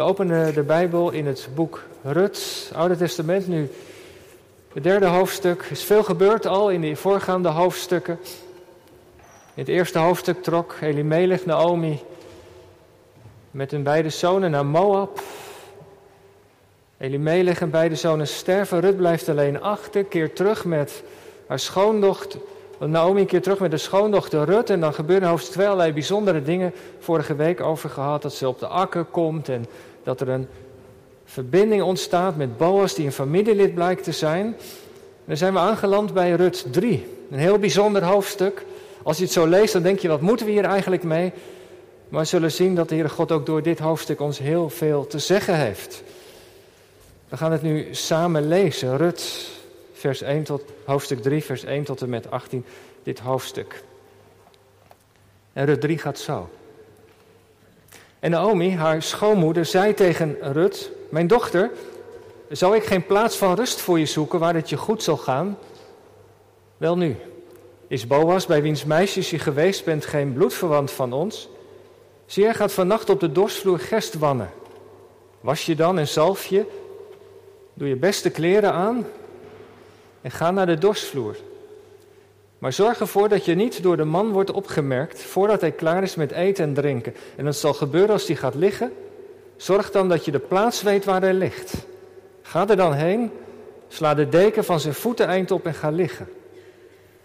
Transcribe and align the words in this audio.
We 0.00 0.06
openen 0.06 0.54
de 0.54 0.62
Bijbel 0.62 1.10
in 1.10 1.26
het 1.26 1.48
boek 1.54 1.82
Rut, 2.02 2.70
Oude 2.74 2.96
Testament 2.96 3.48
nu. 3.48 3.70
Het 4.72 4.82
derde 4.82 5.06
hoofdstuk 5.06 5.66
is 5.70 5.84
veel 5.84 6.02
gebeurd 6.02 6.46
al 6.46 6.70
in 6.70 6.80
de 6.80 6.96
voorgaande 6.96 7.48
hoofdstukken. 7.48 8.18
In 9.54 9.62
het 9.62 9.68
eerste 9.68 9.98
hoofdstuk 9.98 10.42
trok 10.42 10.76
Elimelech 10.80 11.46
Naomi 11.46 12.00
met 13.50 13.70
hun 13.70 13.82
beide 13.82 14.10
zonen 14.10 14.50
naar 14.50 14.66
Moab. 14.66 15.22
Elimelech 16.98 17.60
en 17.60 17.70
beide 17.70 17.94
zonen 17.94 18.28
sterven. 18.28 18.80
Rut 18.80 18.96
blijft 18.96 19.28
alleen 19.28 19.62
achter, 19.62 20.04
keert 20.04 20.36
terug 20.36 20.64
met 20.64 21.02
haar 21.46 21.58
schoondochter. 21.58 22.40
Naomi 22.78 23.24
keert 23.24 23.42
terug 23.42 23.58
met 23.58 23.70
de 23.70 23.76
schoondochter 23.76 24.44
Rut. 24.44 24.70
En 24.70 24.80
dan 24.80 24.94
gebeuren 24.94 25.28
hoofdstuk 25.28 25.52
2 25.52 25.66
allerlei 25.66 25.92
bijzondere 25.92 26.42
dingen. 26.42 26.72
Vorige 26.98 27.34
week 27.34 27.60
over 27.60 27.90
gehad 27.90 28.22
dat 28.22 28.34
ze 28.34 28.48
op 28.48 28.58
de 28.58 28.66
akker 28.66 29.04
komt. 29.04 29.48
En 29.48 29.66
dat 30.02 30.20
er 30.20 30.28
een 30.28 30.48
verbinding 31.24 31.82
ontstaat 31.82 32.36
met 32.36 32.56
Boas, 32.56 32.94
die 32.94 33.06
een 33.06 33.12
familielid 33.12 33.74
blijkt 33.74 34.04
te 34.04 34.12
zijn. 34.12 34.56
Dan 35.24 35.36
zijn 35.36 35.52
we 35.52 35.58
aangeland 35.58 36.12
bij 36.12 36.32
Rut 36.32 36.66
3. 36.70 37.06
Een 37.30 37.38
heel 37.38 37.58
bijzonder 37.58 38.04
hoofdstuk. 38.04 38.64
Als 39.02 39.16
je 39.16 39.22
het 39.22 39.32
zo 39.32 39.46
leest, 39.46 39.72
dan 39.72 39.82
denk 39.82 39.98
je, 39.98 40.08
wat 40.08 40.20
moeten 40.20 40.46
we 40.46 40.52
hier 40.52 40.64
eigenlijk 40.64 41.02
mee? 41.02 41.32
Maar 42.08 42.20
we 42.20 42.26
zullen 42.26 42.52
zien 42.52 42.74
dat 42.74 42.88
de 42.88 42.94
Heere 42.94 43.08
God 43.08 43.32
ook 43.32 43.46
door 43.46 43.62
dit 43.62 43.78
hoofdstuk 43.78 44.20
ons 44.20 44.38
heel 44.38 44.70
veel 44.70 45.06
te 45.06 45.18
zeggen 45.18 45.56
heeft. 45.56 46.02
We 47.28 47.36
gaan 47.36 47.52
het 47.52 47.62
nu 47.62 47.88
samen 47.90 48.48
lezen. 48.48 48.96
Rut, 48.96 49.48
vers 49.92 50.22
1 50.22 50.42
tot, 50.42 50.62
hoofdstuk 50.84 51.22
3, 51.22 51.44
vers 51.44 51.64
1 51.64 51.84
tot 51.84 52.02
en 52.02 52.08
met 52.08 52.30
18, 52.30 52.64
dit 53.02 53.18
hoofdstuk. 53.18 53.82
En 55.52 55.64
Rut 55.64 55.80
3 55.80 55.98
gaat 55.98 56.18
zo. 56.18 56.48
En 58.20 58.30
Naomi, 58.30 58.76
haar 58.76 59.02
schoonmoeder, 59.02 59.64
zei 59.64 59.94
tegen 59.94 60.36
Rut: 60.40 60.90
Mijn 61.08 61.26
dochter, 61.26 61.70
zou 62.48 62.76
ik 62.76 62.84
geen 62.84 63.06
plaats 63.06 63.36
van 63.36 63.54
rust 63.54 63.80
voor 63.80 63.98
je 63.98 64.06
zoeken 64.06 64.38
waar 64.38 64.54
het 64.54 64.68
je 64.68 64.76
goed 64.76 65.02
zal 65.02 65.16
gaan? 65.16 65.58
Wel 66.76 66.96
nu, 66.96 67.16
is 67.86 68.06
Boas, 68.06 68.46
bij 68.46 68.62
wiens 68.62 68.84
meisjes 68.84 69.30
je 69.30 69.38
geweest 69.38 69.84
bent, 69.84 70.06
geen 70.06 70.32
bloedverwant 70.32 70.90
van 70.90 71.12
ons? 71.12 71.48
Zie, 72.26 72.54
gaat 72.54 72.72
vannacht 72.72 73.10
op 73.10 73.20
de 73.20 73.32
dorsvloer 73.32 73.78
gerst 73.78 74.14
wannen. 74.14 74.50
Was 75.40 75.66
je 75.66 75.74
dan 75.74 75.98
en 75.98 76.08
zalf 76.08 76.46
je, 76.46 76.66
doe 77.74 77.88
je 77.88 77.96
beste 77.96 78.30
kleren 78.30 78.72
aan 78.72 79.06
en 80.20 80.30
ga 80.30 80.50
naar 80.50 80.66
de 80.66 80.78
dorsvloer. 80.78 81.36
Maar 82.60 82.72
zorg 82.72 83.00
ervoor 83.00 83.28
dat 83.28 83.44
je 83.44 83.54
niet 83.54 83.82
door 83.82 83.96
de 83.96 84.04
man 84.04 84.32
wordt 84.32 84.50
opgemerkt 84.50 85.22
voordat 85.22 85.60
hij 85.60 85.72
klaar 85.72 86.02
is 86.02 86.14
met 86.14 86.30
eten 86.30 86.64
en 86.64 86.74
drinken. 86.74 87.14
En 87.36 87.44
dat 87.44 87.56
zal 87.56 87.72
gebeuren 87.72 88.10
als 88.10 88.26
hij 88.26 88.36
gaat 88.36 88.54
liggen. 88.54 88.92
Zorg 89.56 89.90
dan 89.90 90.08
dat 90.08 90.24
je 90.24 90.30
de 90.30 90.38
plaats 90.38 90.82
weet 90.82 91.04
waar 91.04 91.20
hij 91.20 91.34
ligt. 91.34 91.74
Ga 92.42 92.68
er 92.68 92.76
dan 92.76 92.92
heen, 92.92 93.30
sla 93.88 94.14
de 94.14 94.28
deken 94.28 94.64
van 94.64 94.80
zijn 94.80 94.94
voeten 94.94 95.26
eind 95.26 95.50
op 95.50 95.66
en 95.66 95.74
ga 95.74 95.90
liggen. 95.90 96.28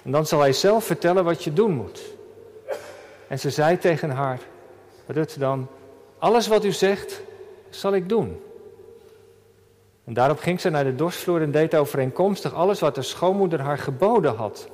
En 0.04 0.12
dan 0.12 0.26
zal 0.26 0.40
hij 0.40 0.54
zelf 0.54 0.86
vertellen 0.86 1.24
wat 1.24 1.44
je 1.44 1.54
doen 1.54 1.72
moet. 1.72 2.02
En 3.28 3.40
ze 3.40 3.50
zei 3.50 3.78
tegen 3.78 4.10
haar, 4.10 4.40
Rut 5.06 5.40
dan, 5.40 5.68
alles 6.18 6.48
wat 6.48 6.66
u 6.66 6.72
zegt, 6.72 7.22
zal 7.70 7.94
ik 7.94 8.10
doen. 8.10 8.40
En 10.04 10.14
daarop 10.14 10.40
ging 10.40 10.62
ze 10.62 10.70
naar 10.70 10.84
de 10.84 10.96
dorsvloer 10.96 11.42
en 11.42 11.52
deed 11.52 11.76
overeenkomstig 11.76 12.54
alles 12.54 12.80
wat 12.80 12.96
de 12.96 13.02
schoonmoeder 13.02 13.60
haar 13.60 13.78
geboden 13.78 14.36
had. 14.36 14.68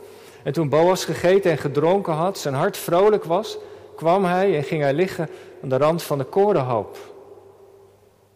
En 0.44 0.53
toen 0.53 0.69
Boas 0.69 1.06
gegeten 1.06 1.52
en 1.52 1.57
gedronken 1.57 2.13
had, 2.13 2.38
zijn 2.38 2.53
hart 2.53 2.78
vrolijk 2.78 3.24
was, 3.24 3.57
kwam 3.96 4.25
hij 4.25 4.56
en 4.56 4.63
ging 4.63 4.81
hij 4.81 4.94
liggen 4.94 5.29
aan 5.63 5.69
de 5.69 5.78
rand 5.78 6.03
van 6.03 6.18
de 6.18 6.24
korenhoop. 6.24 6.97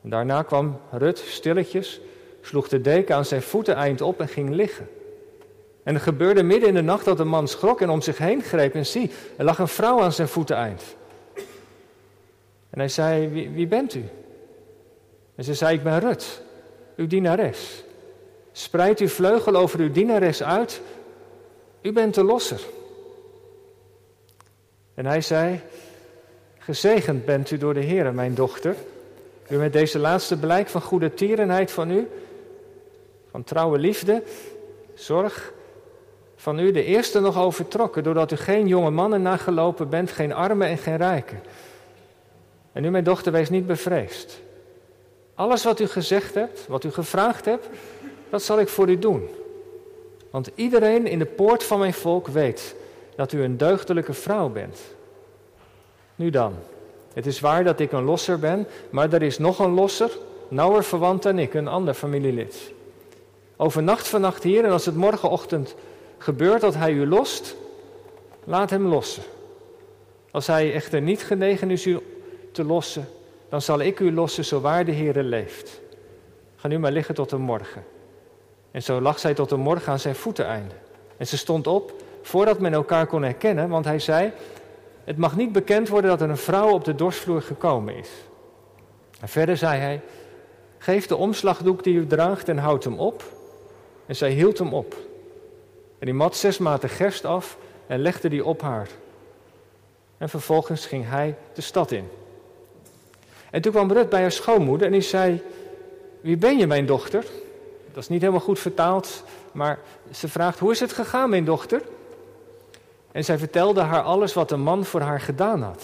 En 0.03 0.09
daarna 0.09 0.41
kwam 0.41 0.79
Rut 0.91 1.17
stilletjes, 1.17 2.01
sloeg 2.41 2.67
de 2.67 2.81
deken 2.81 3.16
aan 3.16 3.25
zijn 3.25 3.41
voeten 3.41 3.75
eind 3.75 4.01
op 4.01 4.19
en 4.19 4.27
ging 4.27 4.49
liggen. 4.49 4.89
En 5.83 5.93
het 5.93 6.03
gebeurde 6.03 6.43
midden 6.43 6.69
in 6.69 6.75
de 6.75 6.81
nacht 6.81 7.05
dat 7.05 7.17
de 7.17 7.23
man 7.23 7.47
schrok 7.47 7.81
en 7.81 7.89
om 7.89 8.01
zich 8.01 8.17
heen 8.17 8.41
greep 8.41 8.73
en 8.73 8.85
zie, 8.85 9.11
er 9.37 9.45
lag 9.45 9.59
een 9.59 9.67
vrouw 9.67 10.01
aan 10.01 10.11
zijn 10.11 10.27
voeten 10.27 10.55
eind. 10.55 10.95
En 12.69 12.79
hij 12.79 12.89
zei, 12.89 13.27
wie, 13.27 13.49
wie 13.49 13.67
bent 13.67 13.93
u? 13.93 14.03
En 15.35 15.43
ze 15.43 15.53
zei, 15.53 15.75
ik 15.75 15.83
ben 15.83 15.99
Rut, 15.99 16.41
uw 16.95 17.07
dienares. 17.07 17.83
Spreid 18.51 18.99
uw 18.99 19.07
vleugel 19.07 19.55
over 19.55 19.79
uw 19.79 19.91
dienares 19.91 20.43
uit, 20.43 20.81
u 21.85 21.91
bent 21.91 22.13
de 22.13 22.23
losser. 22.23 22.62
En 24.94 25.06
hij 25.06 25.22
zei, 25.22 25.59
gezegend 26.57 27.25
bent 27.25 27.51
u 27.51 27.57
door 27.57 27.73
de 27.73 27.79
Heer, 27.79 28.13
mijn 28.13 28.35
dochter. 28.35 28.75
U 29.50 29.57
met 29.57 29.73
deze 29.73 30.00
laatste 30.00 30.38
blijk 30.38 30.68
van 30.68 30.81
goede 30.81 31.13
tierenheid 31.13 31.72
van 31.72 31.91
u, 31.91 32.07
van 33.31 33.44
trouwe 33.44 33.78
liefde, 33.78 34.23
zorg 34.94 35.53
van 36.35 36.59
u 36.59 36.72
de 36.72 36.84
eerste 36.84 37.19
nog 37.19 37.38
overtrokken, 37.38 38.03
doordat 38.03 38.31
u 38.31 38.35
geen 38.35 38.67
jonge 38.67 38.90
mannen 38.90 39.22
nagelopen 39.22 39.90
bent, 39.90 40.12
geen 40.12 40.34
armen 40.34 40.67
en 40.67 40.78
geen 40.78 40.97
rijken. 40.97 41.41
En 42.72 42.81
nu, 42.81 42.90
mijn 42.90 43.03
dochter, 43.03 43.31
wees 43.31 43.50
niet 43.50 43.67
bevreesd. 43.67 44.40
Alles 45.35 45.63
wat 45.63 45.79
u 45.79 45.88
gezegd 45.88 46.34
hebt, 46.34 46.67
wat 46.67 46.84
u 46.84 46.91
gevraagd 46.91 47.46
hebt, 47.46 47.67
dat 48.29 48.44
zal 48.44 48.59
ik 48.59 48.67
voor 48.67 48.90
u 48.90 49.00
doen. 49.00 49.29
Want 50.35 50.51
iedereen 50.56 51.07
in 51.07 51.19
de 51.19 51.25
poort 51.25 51.63
van 51.63 51.79
mijn 51.79 51.94
volk 51.94 52.28
weet 52.28 52.75
dat 53.16 53.31
u 53.31 53.44
een 53.44 53.57
deugdelijke 53.57 54.13
vrouw 54.13 54.50
bent. 54.50 54.79
Nu 56.16 56.29
dan, 56.29 56.53
het 57.13 57.25
is 57.25 57.40
waar 57.40 57.63
dat 57.63 57.79
ik 57.79 57.91
een 57.91 58.03
losser 58.03 58.40
ben, 58.40 58.68
maar 58.90 59.13
er 59.13 59.22
is 59.22 59.38
nog 59.38 59.59
een 59.59 59.73
losser, 59.73 60.12
nauwer 60.47 60.84
verwant 60.84 61.23
dan 61.23 61.40
ik, 61.40 61.53
een 61.53 61.68
ander 61.68 61.94
familielid. 61.94 62.73
Overnacht 63.56 64.07
vannacht 64.07 64.44
hier 64.44 64.63
en 64.66 64.72
als 64.72 64.85
het 64.85 64.96
morgenochtend 64.96 65.75
gebeurt 66.18 66.62
dat 66.62 66.75
hij 66.75 66.91
u 66.91 67.07
lost, 67.07 67.56
laat 68.44 68.69
hem 68.69 68.88
lossen. 68.88 69.23
Als 70.31 70.47
hij 70.47 70.73
echter 70.73 71.02
niet 71.02 71.23
genegen 71.23 71.72
is 71.72 71.85
u 71.85 72.00
te 72.52 72.63
lossen, 72.63 73.07
dan 73.50 73.62
zal 73.62 73.79
ik 73.79 74.00
u 74.00 74.13
lossen 74.13 74.46
zo 74.46 74.62
waar 74.62 74.85
de 74.85 74.94
Heere 74.94 75.23
leeft. 75.23 75.81
Ga 76.56 76.67
nu 76.67 76.79
maar 76.79 76.91
liggen 76.91 77.16
tot 77.16 77.29
de 77.29 77.38
morgen. 77.38 77.94
En 78.75 78.83
zo 78.83 79.01
lag 79.01 79.19
zij 79.19 79.33
tot 79.33 79.49
de 79.49 79.55
morgen 79.55 79.91
aan 79.91 79.99
zijn 79.99 80.15
voeteneinde. 80.15 80.75
En 81.17 81.27
ze 81.27 81.37
stond 81.37 81.67
op 81.67 81.93
voordat 82.21 82.59
men 82.59 82.73
elkaar 82.73 83.07
kon 83.07 83.23
herkennen, 83.23 83.69
want 83.69 83.85
hij 83.85 83.99
zei: 83.99 84.31
Het 85.03 85.17
mag 85.17 85.35
niet 85.35 85.51
bekend 85.51 85.89
worden 85.89 86.09
dat 86.09 86.21
er 86.21 86.29
een 86.29 86.37
vrouw 86.37 86.69
op 86.69 86.83
de 86.83 86.95
dorsvloer 86.95 87.41
gekomen 87.41 87.95
is. 87.95 88.09
En 89.19 89.27
verder 89.27 89.57
zei 89.57 89.79
hij: 89.79 90.01
Geef 90.77 91.07
de 91.07 91.15
omslagdoek 91.15 91.83
die 91.83 91.95
u 91.95 92.07
draagt 92.07 92.49
en 92.49 92.57
houd 92.57 92.83
hem 92.83 92.99
op. 92.99 93.23
En 94.05 94.16
zij 94.16 94.31
hield 94.31 94.57
hem 94.57 94.73
op. 94.73 94.95
En 95.99 96.05
die 96.05 96.13
mat 96.13 96.35
zes 96.35 96.57
maten 96.57 96.89
gerst 96.89 97.25
af 97.25 97.57
en 97.87 97.99
legde 97.99 98.29
die 98.29 98.45
op 98.45 98.61
haar. 98.61 98.87
En 100.17 100.29
vervolgens 100.29 100.85
ging 100.85 101.09
hij 101.09 101.35
de 101.53 101.61
stad 101.61 101.91
in. 101.91 102.07
En 103.51 103.61
toen 103.61 103.71
kwam 103.71 103.91
Rut 103.91 104.09
bij 104.09 104.21
haar 104.21 104.31
schoonmoeder 104.31 104.87
en 104.87 104.93
die 104.93 105.01
zei: 105.01 105.41
Wie 106.21 106.37
ben 106.37 106.57
je, 106.57 106.67
mijn 106.67 106.85
dochter? 106.85 107.25
Dat 107.95 108.03
is 108.03 108.09
niet 108.09 108.21
helemaal 108.21 108.43
goed 108.43 108.59
vertaald, 108.59 109.23
maar 109.51 109.79
ze 110.11 110.27
vraagt: 110.27 110.59
Hoe 110.59 110.71
is 110.71 110.79
het 110.79 110.93
gegaan, 110.93 111.29
mijn 111.29 111.45
dochter? 111.45 111.81
En 113.11 113.23
zij 113.23 113.37
vertelde 113.37 113.81
haar 113.81 114.01
alles 114.01 114.33
wat 114.33 114.49
de 114.49 114.55
man 114.57 114.85
voor 114.85 115.01
haar 115.01 115.21
gedaan 115.21 115.61
had. 115.61 115.83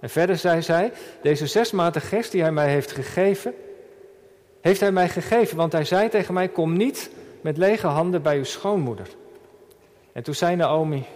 En 0.00 0.10
verder 0.10 0.36
zei 0.36 0.62
zij: 0.62 0.92
Deze 1.22 1.46
zesmatige 1.46 2.06
gest 2.06 2.32
die 2.32 2.42
hij 2.42 2.52
mij 2.52 2.68
heeft 2.68 2.92
gegeven, 2.92 3.54
heeft 4.60 4.80
hij 4.80 4.92
mij 4.92 5.08
gegeven, 5.08 5.56
want 5.56 5.72
hij 5.72 5.84
zei 5.84 6.08
tegen 6.08 6.34
mij: 6.34 6.48
Kom 6.48 6.76
niet 6.76 7.10
met 7.40 7.56
lege 7.56 7.86
handen 7.86 8.22
bij 8.22 8.36
uw 8.36 8.44
schoonmoeder. 8.44 9.08
En 10.12 10.22
toen 10.22 10.34
zei 10.34 10.56
Naomi: 10.56 11.06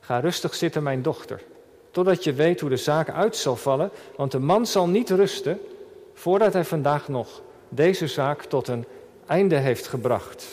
Ga 0.00 0.20
rustig 0.20 0.54
zitten, 0.54 0.82
mijn 0.82 1.02
dochter, 1.02 1.42
totdat 1.90 2.24
je 2.24 2.32
weet 2.32 2.60
hoe 2.60 2.70
de 2.70 2.76
zaak 2.76 3.10
uit 3.10 3.36
zal 3.36 3.56
vallen, 3.56 3.90
want 4.16 4.32
de 4.32 4.40
man 4.40 4.66
zal 4.66 4.88
niet 4.88 5.10
rusten 5.10 5.60
voordat 6.14 6.52
hij 6.52 6.64
vandaag 6.64 7.08
nog 7.08 7.42
deze 7.68 8.06
zaak 8.06 8.42
tot 8.42 8.68
een 8.68 8.84
einde 9.32 9.56
heeft 9.56 9.86
gebracht. 9.86 10.46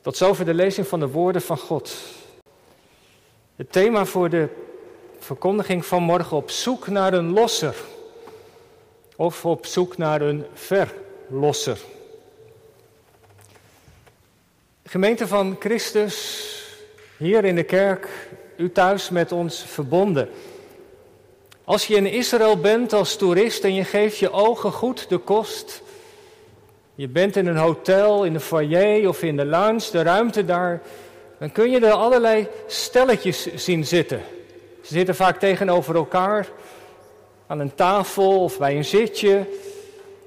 Tot 0.00 0.16
zover 0.16 0.44
de 0.44 0.54
lezing 0.54 0.86
van 0.86 1.00
de 1.00 1.08
woorden 1.08 1.42
van 1.42 1.58
God. 1.58 1.94
Het 3.56 3.72
thema 3.72 4.04
voor 4.04 4.30
de 4.30 4.48
verkondiging 5.18 5.86
van 5.86 6.02
morgen 6.02 6.36
op 6.36 6.50
zoek 6.50 6.86
naar 6.86 7.12
een 7.12 7.32
losser. 7.32 7.74
Of 9.16 9.44
op 9.44 9.66
zoek 9.66 9.96
naar 9.96 10.20
een 10.20 10.44
verlosser. 10.54 11.78
Gemeente 14.84 15.26
van 15.26 15.56
Christus, 15.58 16.46
hier 17.16 17.44
in 17.44 17.54
de 17.54 17.64
kerk, 17.64 18.08
u 18.56 18.72
thuis 18.72 19.10
met 19.10 19.32
ons 19.32 19.64
verbonden. 19.66 20.28
Als 21.64 21.86
je 21.86 21.94
in 21.94 22.06
Israël 22.06 22.60
bent 22.60 22.92
als 22.92 23.16
toerist 23.16 23.64
en 23.64 23.74
je 23.74 23.84
geeft 23.84 24.18
je 24.18 24.32
ogen 24.32 24.72
goed 24.72 25.08
de 25.08 25.18
kost 25.18 25.81
je 26.94 27.08
bent 27.08 27.36
in 27.36 27.46
een 27.46 27.56
hotel, 27.56 28.24
in 28.24 28.32
de 28.32 28.40
foyer 28.40 29.08
of 29.08 29.22
in 29.22 29.36
de 29.36 29.44
lounge, 29.44 29.90
de 29.90 30.02
ruimte 30.02 30.44
daar. 30.44 30.82
Dan 31.38 31.52
kun 31.52 31.70
je 31.70 31.80
er 31.80 31.92
allerlei 31.92 32.48
stelletjes 32.66 33.54
zien 33.54 33.86
zitten. 33.86 34.22
Ze 34.82 34.94
zitten 34.94 35.14
vaak 35.14 35.38
tegenover 35.38 35.94
elkaar. 35.94 36.48
aan 37.46 37.58
een 37.58 37.74
tafel 37.74 38.42
of 38.42 38.58
bij 38.58 38.76
een 38.76 38.84
zitje. 38.84 39.46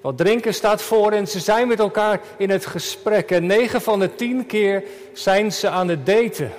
Wat 0.01 0.17
drinken 0.17 0.53
staat 0.53 0.81
voor 0.81 1.11
en 1.11 1.27
ze 1.27 1.39
zijn 1.39 1.67
met 1.67 1.79
elkaar 1.79 2.19
in 2.37 2.49
het 2.49 2.65
gesprek. 2.65 3.31
En 3.31 3.45
negen 3.45 3.81
van 3.81 3.99
de 3.99 4.15
tien 4.15 4.45
keer 4.45 4.83
zijn 5.13 5.51
ze 5.51 5.69
aan 5.69 5.87
het 5.87 6.05
daten. 6.05 6.51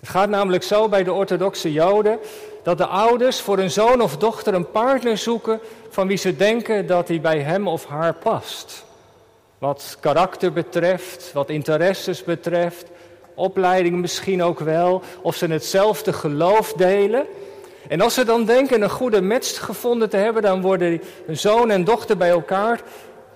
Het 0.00 0.08
gaat 0.08 0.28
namelijk 0.28 0.62
zo 0.62 0.88
bij 0.88 1.04
de 1.04 1.12
orthodoxe 1.12 1.72
Joden 1.72 2.18
dat 2.62 2.78
de 2.78 2.86
ouders 2.86 3.40
voor 3.40 3.56
hun 3.56 3.70
zoon 3.70 4.00
of 4.00 4.16
dochter 4.16 4.54
een 4.54 4.70
partner 4.70 5.18
zoeken 5.18 5.60
van 5.90 6.06
wie 6.06 6.16
ze 6.16 6.36
denken 6.36 6.86
dat 6.86 7.08
hij 7.08 7.20
bij 7.20 7.40
hem 7.40 7.68
of 7.68 7.86
haar 7.86 8.14
past. 8.14 8.84
Wat 9.58 9.96
karakter 10.00 10.52
betreft, 10.52 11.30
wat 11.32 11.50
interesses 11.50 12.24
betreft, 12.24 12.90
opleiding 13.34 14.00
misschien 14.00 14.42
ook 14.42 14.58
wel, 14.58 15.02
of 15.22 15.36
ze 15.36 15.46
hetzelfde 15.46 16.12
geloof 16.12 16.72
delen. 16.72 17.26
En 17.88 18.00
als 18.00 18.14
ze 18.14 18.24
dan 18.24 18.44
denken 18.44 18.82
een 18.82 18.90
goede 18.90 19.22
match 19.22 19.64
gevonden 19.64 20.10
te 20.10 20.16
hebben, 20.16 20.42
dan 20.42 20.60
worden 20.60 21.00
hun 21.26 21.38
zoon 21.38 21.70
en 21.70 21.84
dochter 21.84 22.16
bij 22.16 22.30
elkaar. 22.30 22.80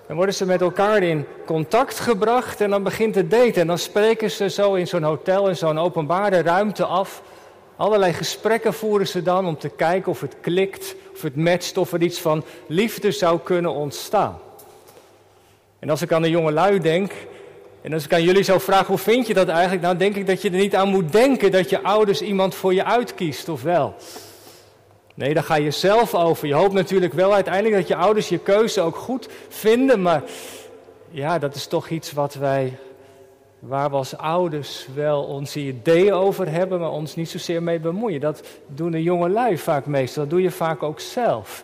Dan 0.07 0.15
worden 0.15 0.35
ze 0.35 0.45
met 0.45 0.61
elkaar 0.61 1.03
in 1.03 1.25
contact 1.45 1.99
gebracht 1.99 2.61
en 2.61 2.69
dan 2.69 2.83
begint 2.83 3.15
het 3.15 3.31
daten. 3.31 3.61
En 3.61 3.67
dan 3.67 3.77
spreken 3.77 4.31
ze 4.31 4.49
zo 4.49 4.73
in 4.73 4.87
zo'n 4.87 5.03
hotel, 5.03 5.47
in 5.47 5.57
zo'n 5.57 5.79
openbare 5.79 6.41
ruimte 6.41 6.85
af. 6.85 7.21
Allerlei 7.77 8.13
gesprekken 8.13 8.73
voeren 8.73 9.07
ze 9.07 9.21
dan 9.21 9.45
om 9.45 9.57
te 9.57 9.69
kijken 9.69 10.11
of 10.11 10.21
het 10.21 10.35
klikt, 10.41 10.95
of 11.13 11.21
het 11.21 11.35
matcht, 11.35 11.77
of 11.77 11.93
er 11.93 12.01
iets 12.01 12.19
van 12.19 12.43
liefde 12.67 13.11
zou 13.11 13.39
kunnen 13.39 13.71
ontstaan. 13.71 14.39
En 15.79 15.89
als 15.89 16.01
ik 16.01 16.11
aan 16.11 16.21
de 16.21 16.29
jonge 16.29 16.51
lui 16.51 16.79
denk, 16.79 17.11
en 17.81 17.93
als 17.93 18.05
ik 18.05 18.13
aan 18.13 18.23
jullie 18.23 18.43
zou 18.43 18.59
vragen, 18.59 18.87
hoe 18.87 18.97
vind 18.97 19.27
je 19.27 19.33
dat 19.33 19.47
eigenlijk? 19.47 19.81
Nou 19.81 19.97
denk 19.97 20.15
ik 20.15 20.27
dat 20.27 20.41
je 20.41 20.49
er 20.49 20.57
niet 20.57 20.75
aan 20.75 20.87
moet 20.87 21.11
denken 21.11 21.51
dat 21.51 21.69
je 21.69 21.83
ouders 21.83 22.21
iemand 22.21 22.55
voor 22.55 22.73
je 22.73 22.85
uitkiest, 22.85 23.49
of 23.49 23.61
wel? 23.61 23.95
Nee, 25.13 25.33
daar 25.33 25.43
ga 25.43 25.55
je 25.55 25.71
zelf 25.71 26.15
over. 26.15 26.47
Je 26.47 26.53
hoopt 26.53 26.73
natuurlijk 26.73 27.13
wel 27.13 27.33
uiteindelijk 27.33 27.75
dat 27.75 27.87
je 27.87 27.95
ouders 27.95 28.29
je 28.29 28.37
keuze 28.37 28.81
ook 28.81 28.95
goed 28.95 29.27
vinden, 29.49 30.01
maar 30.01 30.23
ja, 31.09 31.39
dat 31.39 31.55
is 31.55 31.67
toch 31.67 31.89
iets 31.89 32.11
wat 32.11 32.33
wij, 32.33 32.77
waar 33.59 33.89
we 33.89 33.95
als 33.95 34.17
ouders 34.17 34.87
wel 34.95 35.23
onze 35.23 35.59
ideeën 35.59 36.13
over 36.13 36.51
hebben, 36.51 36.79
maar 36.79 36.91
ons 36.91 37.15
niet 37.15 37.29
zozeer 37.29 37.63
mee 37.63 37.79
bemoeien. 37.79 38.19
Dat 38.19 38.43
doen 38.67 38.91
de 38.91 39.03
jonge 39.03 39.29
lui 39.29 39.57
vaak 39.57 39.85
meestal, 39.85 40.21
dat 40.23 40.31
doe 40.31 40.41
je 40.41 40.51
vaak 40.51 40.83
ook 40.83 40.99
zelf. 40.99 41.63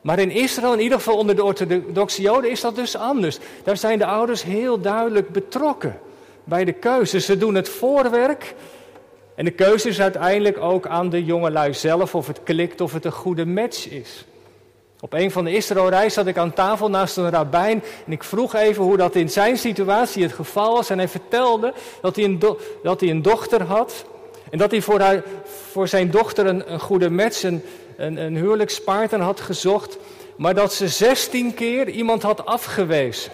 Maar 0.00 0.18
in 0.18 0.30
Israël, 0.30 0.72
in 0.72 0.80
ieder 0.80 0.98
geval 0.98 1.16
onder 1.16 1.36
de 1.36 1.44
orthodoxe 1.44 2.22
Joden, 2.22 2.50
is 2.50 2.60
dat 2.60 2.74
dus 2.74 2.96
anders. 2.96 3.38
Daar 3.62 3.76
zijn 3.76 3.98
de 3.98 4.06
ouders 4.06 4.42
heel 4.42 4.80
duidelijk 4.80 5.28
betrokken 5.28 5.98
bij 6.44 6.64
de 6.64 6.72
keuze. 6.72 7.20
Ze 7.20 7.38
doen 7.38 7.54
het 7.54 7.68
voorwerk. 7.68 8.54
En 9.34 9.44
de 9.44 9.50
keuze 9.50 9.88
is 9.88 10.00
uiteindelijk 10.00 10.58
ook 10.58 10.86
aan 10.86 11.08
de 11.08 11.24
jongelui 11.24 11.74
zelf 11.74 12.14
of 12.14 12.26
het 12.26 12.42
klikt, 12.42 12.80
of 12.80 12.92
het 12.92 13.04
een 13.04 13.12
goede 13.12 13.46
match 13.46 13.88
is. 13.88 14.24
Op 15.04 15.12
een 15.12 15.30
van 15.30 15.44
de 15.44 15.52
Israëlreizen 15.52 16.10
zat 16.10 16.26
ik 16.26 16.36
aan 16.36 16.52
tafel 16.52 16.90
naast 16.90 17.16
een 17.16 17.30
rabbijn 17.30 17.82
en 18.06 18.12
ik 18.12 18.24
vroeg 18.24 18.54
even 18.54 18.82
hoe 18.82 18.96
dat 18.96 19.14
in 19.14 19.30
zijn 19.30 19.58
situatie 19.58 20.22
het 20.22 20.32
geval 20.32 20.72
was. 20.72 20.90
En 20.90 20.98
hij 20.98 21.08
vertelde 21.08 21.72
dat 22.00 22.16
hij 22.16 22.24
een, 22.24 22.42
dat 22.82 23.00
hij 23.00 23.10
een 23.10 23.22
dochter 23.22 23.62
had 23.62 24.04
en 24.50 24.58
dat 24.58 24.70
hij 24.70 24.82
voor, 24.82 25.00
haar, 25.00 25.22
voor 25.70 25.88
zijn 25.88 26.10
dochter 26.10 26.46
een, 26.46 26.80
goede 26.80 27.10
match, 27.10 27.42
een, 27.42 27.62
een, 27.96 28.36
huwelijkspartner 28.36 29.20
had 29.20 29.40
gezocht, 29.40 29.98
maar 30.36 30.54
dat 30.54 30.72
ze 30.72 30.88
zestien 30.88 31.54
keer 31.54 31.88
iemand 31.88 32.22
had 32.22 32.46
afgewezen. 32.46 33.32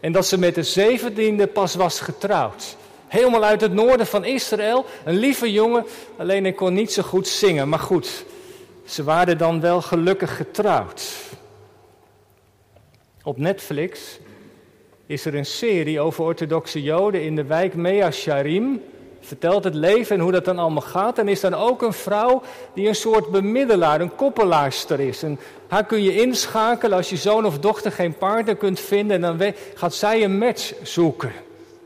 En 0.00 0.12
dat 0.12 0.26
ze 0.26 0.38
met 0.38 0.54
de 0.54 0.62
zeventiende 0.62 1.46
pas 1.46 1.74
was 1.74 2.00
getrouwd. 2.00 2.76
Helemaal 3.06 3.44
uit 3.44 3.60
het 3.60 3.72
noorden 3.72 4.06
van 4.06 4.24
Israël. 4.24 4.84
Een 5.04 5.16
lieve 5.16 5.52
jongen, 5.52 5.86
alleen 6.16 6.42
hij 6.42 6.52
kon 6.52 6.74
niet 6.74 6.92
zo 6.92 7.02
goed 7.02 7.28
zingen. 7.28 7.68
Maar 7.68 7.78
goed, 7.78 8.24
ze 8.88 9.04
waren 9.04 9.38
dan 9.38 9.60
wel 9.60 9.82
gelukkig 9.82 10.36
getrouwd. 10.36 11.12
Op 13.22 13.38
Netflix 13.38 14.18
is 15.06 15.24
er 15.24 15.34
een 15.34 15.46
serie 15.46 16.00
over 16.00 16.24
orthodoxe 16.24 16.82
Joden 16.82 17.22
in 17.22 17.36
de 17.36 17.44
wijk 17.44 17.74
Mea 17.74 18.10
Sharim 18.10 18.82
vertelt 19.20 19.64
het 19.64 19.74
leven 19.74 20.16
en 20.16 20.22
hoe 20.22 20.32
dat 20.32 20.44
dan 20.44 20.58
allemaal 20.58 20.82
gaat. 20.82 21.18
En 21.18 21.28
is 21.28 21.40
dan 21.40 21.54
ook 21.54 21.82
een 21.82 21.92
vrouw 21.92 22.42
die 22.74 22.88
een 22.88 22.94
soort 22.94 23.30
bemiddelaar, 23.30 24.00
een 24.00 24.14
koppelaarster 24.14 25.00
is. 25.00 25.22
En 25.22 25.38
haar 25.68 25.84
kun 25.84 26.02
je 26.02 26.20
inschakelen 26.20 26.96
als 26.96 27.10
je 27.10 27.16
zoon 27.16 27.46
of 27.46 27.58
dochter 27.58 27.92
geen 27.92 28.16
partner 28.16 28.56
kunt 28.56 28.80
vinden. 28.80 29.24
En 29.24 29.38
dan 29.38 29.52
gaat 29.74 29.94
zij 29.94 30.24
een 30.24 30.38
match 30.38 30.72
zoeken. 30.82 31.32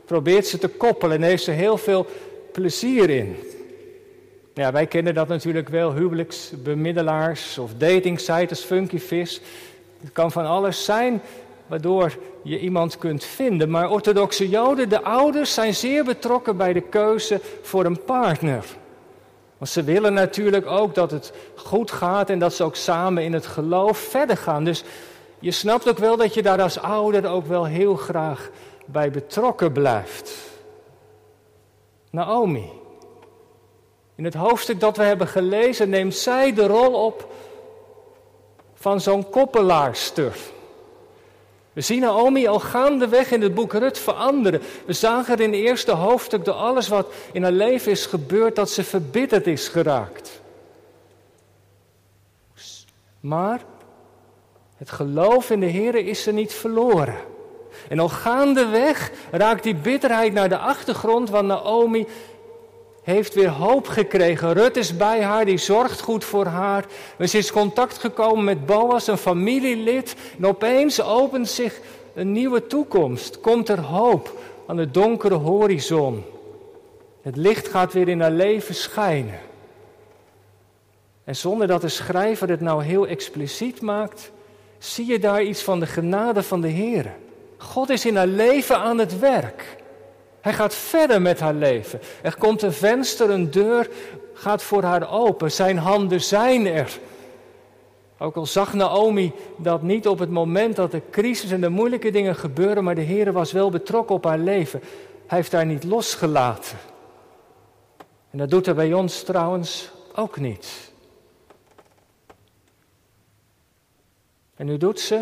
Probeert 0.05 0.47
ze 0.47 0.57
te 0.57 0.67
koppelen 0.67 1.17
en 1.17 1.23
heeft 1.23 1.43
ze 1.43 1.51
heel 1.51 1.77
veel 1.77 2.05
plezier 2.51 3.09
in. 3.09 3.35
Ja, 4.53 4.71
wij 4.71 4.87
kennen 4.87 5.13
dat 5.13 5.27
natuurlijk 5.27 5.69
wel, 5.69 5.93
huwelijksbemiddelaars 5.93 7.57
of 7.57 7.73
dating 7.77 8.19
sites, 8.19 8.63
funky 8.63 8.99
fish. 8.99 9.37
Het 10.01 10.11
kan 10.11 10.31
van 10.31 10.45
alles 10.45 10.85
zijn 10.85 11.21
waardoor 11.67 12.17
je 12.41 12.59
iemand 12.59 12.97
kunt 12.97 13.23
vinden. 13.23 13.69
Maar 13.69 13.91
orthodoxe 13.91 14.49
Joden, 14.49 14.89
de 14.89 15.03
ouders, 15.03 15.53
zijn 15.53 15.73
zeer 15.73 16.03
betrokken 16.03 16.57
bij 16.57 16.73
de 16.73 16.81
keuze 16.81 17.39
voor 17.61 17.85
een 17.85 18.03
partner. 18.03 18.65
Want 19.57 19.71
ze 19.71 19.83
willen 19.83 20.13
natuurlijk 20.13 20.65
ook 20.65 20.95
dat 20.95 21.11
het 21.11 21.33
goed 21.55 21.91
gaat 21.91 22.29
en 22.29 22.39
dat 22.39 22.53
ze 22.53 22.63
ook 22.63 22.75
samen 22.75 23.23
in 23.23 23.33
het 23.33 23.45
geloof 23.45 23.97
verder 23.97 24.37
gaan. 24.37 24.63
Dus 24.63 24.83
je 25.39 25.51
snapt 25.51 25.89
ook 25.89 25.97
wel 25.97 26.17
dat 26.17 26.33
je 26.33 26.41
daar 26.41 26.61
als 26.61 26.79
ouder 26.79 27.29
ook 27.29 27.45
wel 27.45 27.65
heel 27.65 27.95
graag 27.95 28.49
bij 28.85 29.11
betrokken 29.11 29.71
blijft. 29.71 30.33
Naomi. 32.09 32.81
In 34.15 34.23
het 34.23 34.33
hoofdstuk 34.33 34.79
dat 34.79 34.97
we 34.97 35.03
hebben 35.03 35.27
gelezen 35.27 35.89
neemt 35.89 36.15
zij 36.15 36.53
de 36.53 36.67
rol 36.67 37.05
op 37.05 37.33
van 38.73 39.01
zo'n 39.01 39.29
koppelaarster. 39.29 40.37
We 41.73 41.81
zien 41.81 41.99
Naomi 41.99 42.47
al 42.47 42.59
gaandeweg 42.59 43.31
in 43.31 43.41
het 43.41 43.53
boek 43.53 43.73
Rut 43.73 43.99
veranderen. 43.99 44.61
We 44.85 44.93
zagen 44.93 45.37
in 45.37 45.51
het 45.51 45.59
eerste 45.59 45.91
hoofdstuk 45.91 46.45
door 46.45 46.53
alles 46.53 46.87
wat 46.87 47.13
in 47.31 47.43
haar 47.43 47.51
leven 47.51 47.91
is 47.91 48.05
gebeurd, 48.05 48.55
dat 48.55 48.69
ze 48.69 48.83
verbitterd 48.83 49.47
is 49.47 49.67
geraakt. 49.67 50.41
Maar 53.19 53.61
het 54.77 54.91
geloof 54.91 55.49
in 55.49 55.59
de 55.59 55.65
Heer 55.65 55.95
is 55.95 56.27
er 56.27 56.33
niet 56.33 56.53
verloren. 56.53 57.15
En 57.89 57.99
al 57.99 58.09
gaandeweg 58.09 59.11
raakt 59.31 59.63
die 59.63 59.75
bitterheid 59.75 60.33
naar 60.33 60.49
de 60.49 60.57
achtergrond, 60.57 61.29
want 61.29 61.47
Naomi 61.47 62.07
heeft 63.03 63.33
weer 63.33 63.49
hoop 63.49 63.87
gekregen. 63.87 64.53
Rut 64.53 64.77
is 64.77 64.97
bij 64.97 65.23
haar, 65.23 65.45
die 65.45 65.57
zorgt 65.57 66.01
goed 66.01 66.23
voor 66.23 66.45
haar. 66.45 66.85
Ze 67.19 67.37
is 67.37 67.51
contact 67.51 67.97
gekomen 67.97 68.43
met 68.43 68.65
Boas, 68.65 69.07
een 69.07 69.17
familielid. 69.17 70.15
En 70.37 70.45
opeens 70.45 71.01
opent 71.01 71.49
zich 71.49 71.79
een 72.13 72.31
nieuwe 72.31 72.67
toekomst. 72.67 73.39
Komt 73.39 73.69
er 73.69 73.79
hoop 73.79 74.39
aan 74.67 74.75
de 74.75 74.91
donkere 74.91 75.35
horizon. 75.35 76.23
Het 77.21 77.35
licht 77.35 77.67
gaat 77.67 77.93
weer 77.93 78.07
in 78.07 78.21
haar 78.21 78.31
leven 78.31 78.75
schijnen. 78.75 79.39
En 81.23 81.35
zonder 81.35 81.67
dat 81.67 81.81
de 81.81 81.89
schrijver 81.89 82.49
het 82.49 82.61
nou 82.61 82.83
heel 82.83 83.07
expliciet 83.07 83.81
maakt, 83.81 84.31
zie 84.77 85.05
je 85.05 85.19
daar 85.19 85.43
iets 85.43 85.61
van 85.61 85.79
de 85.79 85.85
genade 85.85 86.43
van 86.43 86.61
de 86.61 86.67
Heer. 86.67 87.13
God 87.57 87.89
is 87.89 88.05
in 88.05 88.15
haar 88.15 88.27
leven 88.27 88.77
aan 88.77 88.97
het 88.97 89.19
werk. 89.19 89.82
Hij 90.43 90.53
gaat 90.53 90.75
verder 90.75 91.21
met 91.21 91.39
haar 91.39 91.53
leven. 91.53 91.99
Er 92.21 92.37
komt 92.37 92.61
een 92.61 92.73
venster, 92.73 93.29
een 93.29 93.51
deur 93.51 93.89
gaat 94.33 94.63
voor 94.63 94.83
haar 94.83 95.11
open. 95.11 95.51
Zijn 95.51 95.77
handen 95.77 96.21
zijn 96.21 96.67
er. 96.67 96.99
Ook 98.17 98.35
al 98.35 98.45
zag 98.45 98.73
Naomi 98.73 99.33
dat 99.57 99.81
niet 99.81 100.07
op 100.07 100.19
het 100.19 100.29
moment 100.29 100.75
dat 100.75 100.91
de 100.91 101.01
crisis 101.11 101.51
en 101.51 101.61
de 101.61 101.69
moeilijke 101.69 102.11
dingen 102.11 102.35
gebeuren, 102.35 102.83
maar 102.83 102.95
de 102.95 103.01
Heer 103.01 103.31
was 103.31 103.51
wel 103.51 103.69
betrokken 103.69 104.15
op 104.15 104.23
haar 104.23 104.37
leven. 104.37 104.79
Hij 105.27 105.37
heeft 105.37 105.51
haar 105.51 105.65
niet 105.65 105.83
losgelaten. 105.83 106.77
En 108.29 108.37
dat 108.37 108.49
doet 108.49 108.65
hij 108.65 108.75
bij 108.75 108.93
ons 108.93 109.23
trouwens 109.23 109.91
ook 110.15 110.37
niet. 110.37 110.91
En 114.55 114.65
nu 114.65 114.77
doet 114.77 114.99
ze 114.99 115.21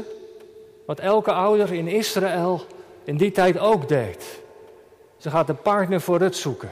wat 0.86 1.00
elke 1.00 1.32
ouder 1.32 1.74
in 1.74 1.88
Israël 1.88 2.66
in 3.04 3.18
die 3.18 3.32
tijd 3.32 3.60
ook 3.60 3.88
deed. 3.88 4.41
Ze 5.22 5.30
gaat 5.30 5.50
een 5.50 5.62
partner 5.62 6.02
voor 6.02 6.18
Rut 6.18 6.36
zoeken. 6.36 6.72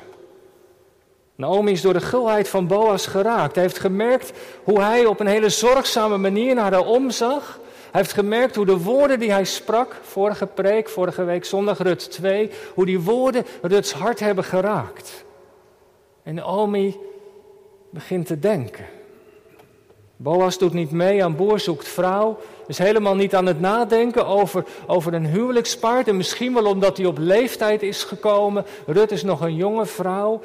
Naomi 1.35 1.71
is 1.71 1.81
door 1.81 1.93
de 1.93 2.01
gulheid 2.01 2.49
van 2.49 2.67
Boas 2.67 3.05
geraakt. 3.05 3.55
Hij 3.55 3.63
heeft 3.63 3.79
gemerkt 3.79 4.31
hoe 4.63 4.81
hij 4.81 5.05
op 5.05 5.19
een 5.19 5.27
hele 5.27 5.49
zorgzame 5.49 6.17
manier 6.17 6.55
naar 6.55 6.71
haar 6.71 6.85
omzag. 6.85 7.59
Hij 7.91 8.01
heeft 8.01 8.13
gemerkt 8.13 8.55
hoe 8.55 8.65
de 8.65 8.77
woorden 8.77 9.19
die 9.19 9.31
hij 9.31 9.43
sprak, 9.45 9.95
vorige 10.01 10.45
preek, 10.45 10.89
vorige 10.89 11.23
week 11.23 11.45
zondag 11.45 11.77
Rut 11.77 12.11
2, 12.11 12.51
hoe 12.73 12.85
die 12.85 12.99
woorden 12.99 13.45
Ruts 13.61 13.93
hart 13.93 14.19
hebben 14.19 14.43
geraakt. 14.43 15.25
En 16.23 16.35
Naomi 16.35 16.99
begint 17.89 18.25
te 18.25 18.39
denken. 18.39 18.85
Boas 20.15 20.57
doet 20.57 20.73
niet 20.73 20.91
mee 20.91 21.23
aan 21.23 21.35
boer 21.35 21.59
zoekt 21.59 21.87
vrouw. 21.87 22.39
Is 22.69 22.77
helemaal 22.77 23.15
niet 23.15 23.35
aan 23.35 23.45
het 23.45 23.59
nadenken 23.59 24.25
over, 24.25 24.65
over 24.87 25.13
een 25.13 25.25
huwelijkspaard. 25.25 26.07
En 26.07 26.17
misschien 26.17 26.53
wel 26.53 26.65
omdat 26.65 26.97
hij 26.97 27.05
op 27.05 27.17
leeftijd 27.17 27.81
is 27.81 28.03
gekomen. 28.03 28.65
Rut 28.85 29.11
is 29.11 29.23
nog 29.23 29.41
een 29.41 29.55
jonge 29.55 29.85
vrouw. 29.85 30.41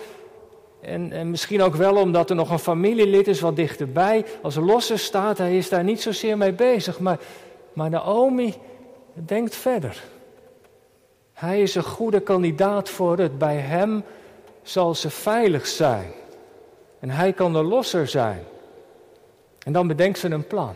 En, 0.80 1.12
en, 1.12 1.30
misschien 1.30 1.62
ook 1.62 1.74
wel 1.74 1.96
omdat 1.96 2.30
er 2.30 2.36
nog 2.36 2.50
een 2.50 2.58
familielid 2.58 3.28
is 3.28 3.40
wat 3.40 3.56
dichterbij. 3.56 4.24
Als 4.42 4.54
losser 4.54 4.98
staat, 4.98 5.38
hij 5.38 5.56
is 5.56 5.68
daar 5.68 5.84
niet 5.84 6.02
zozeer 6.02 6.36
mee 6.38 6.52
bezig. 6.52 6.98
Maar, 6.98 7.18
maar 7.72 7.90
Naomi 7.90 8.54
denkt 9.12 9.56
verder. 9.56 10.02
Hij 11.32 11.62
is 11.62 11.74
een 11.74 11.82
goede 11.82 12.20
kandidaat 12.20 12.88
voor 12.88 13.18
het. 13.18 13.38
Bij 13.38 13.56
hem 13.56 14.04
zal 14.62 14.94
ze 14.94 15.10
veilig 15.10 15.66
zijn. 15.66 16.12
En 17.00 17.10
hij 17.10 17.32
kan 17.32 17.52
de 17.52 17.62
losser 17.62 18.08
zijn. 18.08 18.42
En 19.64 19.72
dan 19.72 19.86
bedenkt 19.86 20.18
ze 20.18 20.30
een 20.30 20.46
plan. 20.46 20.74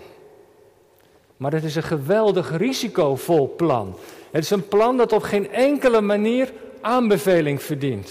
Maar 1.38 1.52
het 1.52 1.64
is 1.64 1.76
een 1.76 1.82
geweldig 1.82 2.56
risicovol 2.56 3.54
plan. 3.56 3.96
Het 4.30 4.42
is 4.42 4.50
een 4.50 4.68
plan 4.68 4.96
dat 4.96 5.12
op 5.12 5.22
geen 5.22 5.50
enkele 5.50 6.00
manier 6.00 6.52
aanbeveling 6.80 7.62
verdient. 7.62 8.10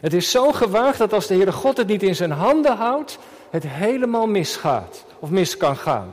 Het 0.00 0.12
is 0.12 0.30
zo 0.30 0.52
gewaagd 0.52 0.98
dat 0.98 1.12
als 1.12 1.26
de 1.26 1.34
Heere 1.34 1.52
God 1.52 1.76
het 1.76 1.86
niet 1.86 2.02
in 2.02 2.16
zijn 2.16 2.30
handen 2.30 2.76
houdt, 2.76 3.18
het 3.50 3.66
helemaal 3.66 4.26
misgaat 4.26 5.04
of 5.18 5.30
mis 5.30 5.56
kan 5.56 5.76
gaan. 5.76 6.12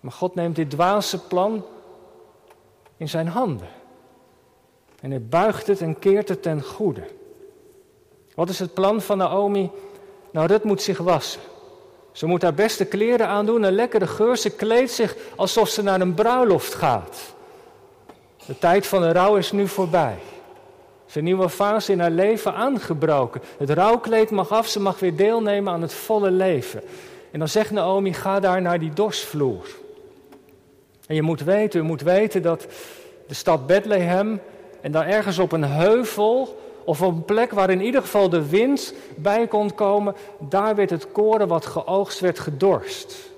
Maar 0.00 0.12
God 0.12 0.34
neemt 0.34 0.56
dit 0.56 0.70
dwaze 0.70 1.26
plan 1.26 1.64
in 2.96 3.08
zijn 3.08 3.28
handen. 3.28 3.68
En 5.00 5.10
hij 5.10 5.22
buigt 5.22 5.66
het 5.66 5.80
en 5.80 5.98
keert 5.98 6.28
het 6.28 6.42
ten 6.42 6.62
goede. 6.62 7.04
Wat 8.34 8.48
is 8.48 8.58
het 8.58 8.74
plan 8.74 9.00
van 9.00 9.18
Naomi? 9.18 9.70
Nou, 10.30 10.46
Rut 10.46 10.64
moet 10.64 10.82
zich 10.82 10.98
wassen. 10.98 11.40
Ze 12.16 12.26
moet 12.26 12.42
haar 12.42 12.54
beste 12.54 12.84
kleren 12.84 13.28
aandoen, 13.28 13.62
een 13.62 13.74
lekkere 13.74 14.06
geur. 14.06 14.36
Ze 14.36 14.50
kleedt 14.50 14.90
zich 14.90 15.16
alsof 15.34 15.68
ze 15.68 15.82
naar 15.82 16.00
een 16.00 16.14
bruiloft 16.14 16.74
gaat. 16.74 17.34
De 18.46 18.58
tijd 18.58 18.86
van 18.86 19.02
de 19.02 19.12
rouw 19.12 19.36
is 19.36 19.52
nu 19.52 19.68
voorbij. 19.68 20.16
Zijn 21.06 21.24
nieuwe 21.24 21.48
fase 21.48 21.92
in 21.92 22.00
haar 22.00 22.10
leven 22.10 22.54
aangebroken. 22.54 23.40
Het 23.58 23.70
rouwkleed 23.70 24.30
mag 24.30 24.50
af, 24.50 24.66
ze 24.66 24.80
mag 24.80 24.98
weer 24.98 25.16
deelnemen 25.16 25.72
aan 25.72 25.82
het 25.82 25.94
volle 25.94 26.30
leven. 26.30 26.82
En 27.30 27.38
dan 27.38 27.48
zegt 27.48 27.70
Naomi, 27.70 28.12
ga 28.12 28.40
daar 28.40 28.62
naar 28.62 28.78
die 28.78 28.92
dorsvloer. 28.92 29.66
En 31.06 31.14
je 31.14 31.22
moet 31.22 31.40
weten, 31.40 31.80
u 31.80 31.82
moet 31.82 32.02
weten 32.02 32.42
dat 32.42 32.66
de 33.26 33.34
stad 33.34 33.66
Bethlehem 33.66 34.40
en 34.80 34.92
dan 34.92 35.02
ergens 35.02 35.38
op 35.38 35.52
een 35.52 35.64
heuvel 35.64 36.58
of 36.86 37.02
op 37.02 37.14
een 37.14 37.24
plek 37.24 37.52
waar 37.52 37.70
in 37.70 37.80
ieder 37.80 38.00
geval 38.00 38.28
de 38.28 38.48
wind 38.48 38.94
bij 39.16 39.46
kon 39.46 39.74
komen, 39.74 40.14
daar 40.38 40.74
werd 40.74 40.90
het 40.90 41.12
koren 41.12 41.48
wat 41.48 41.66
geoogst 41.66 42.20
werd 42.20 42.38
gedorst. 42.38 43.34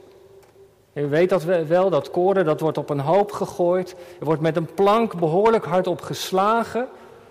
U 0.92 1.08
weet 1.08 1.28
dat 1.28 1.44
wel, 1.44 1.90
dat 1.90 2.10
koren 2.10 2.44
dat 2.44 2.60
wordt 2.60 2.78
op 2.78 2.90
een 2.90 3.00
hoop 3.00 3.32
gegooid. 3.32 3.94
Er 4.18 4.24
wordt 4.24 4.40
met 4.40 4.56
een 4.56 4.74
plank 4.74 5.18
behoorlijk 5.18 5.64
hard 5.64 5.86
op 5.86 6.00
geslagen. 6.00 6.88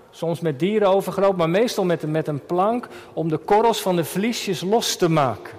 Soms 0.09 0.39
met 0.39 0.59
dieren 0.59 0.89
overgroot, 0.89 1.38
maar 1.38 1.50
meestal 1.50 1.86
met, 1.86 2.12
met 2.12 2.27
een 2.27 2.45
plank 2.45 2.88
om 3.13 3.29
de 3.29 3.38
korrels 3.38 3.81
van 3.81 3.95
de 3.95 4.05
vliesjes 4.05 4.62
los 4.62 4.95
te 4.95 5.09
maken. 5.09 5.53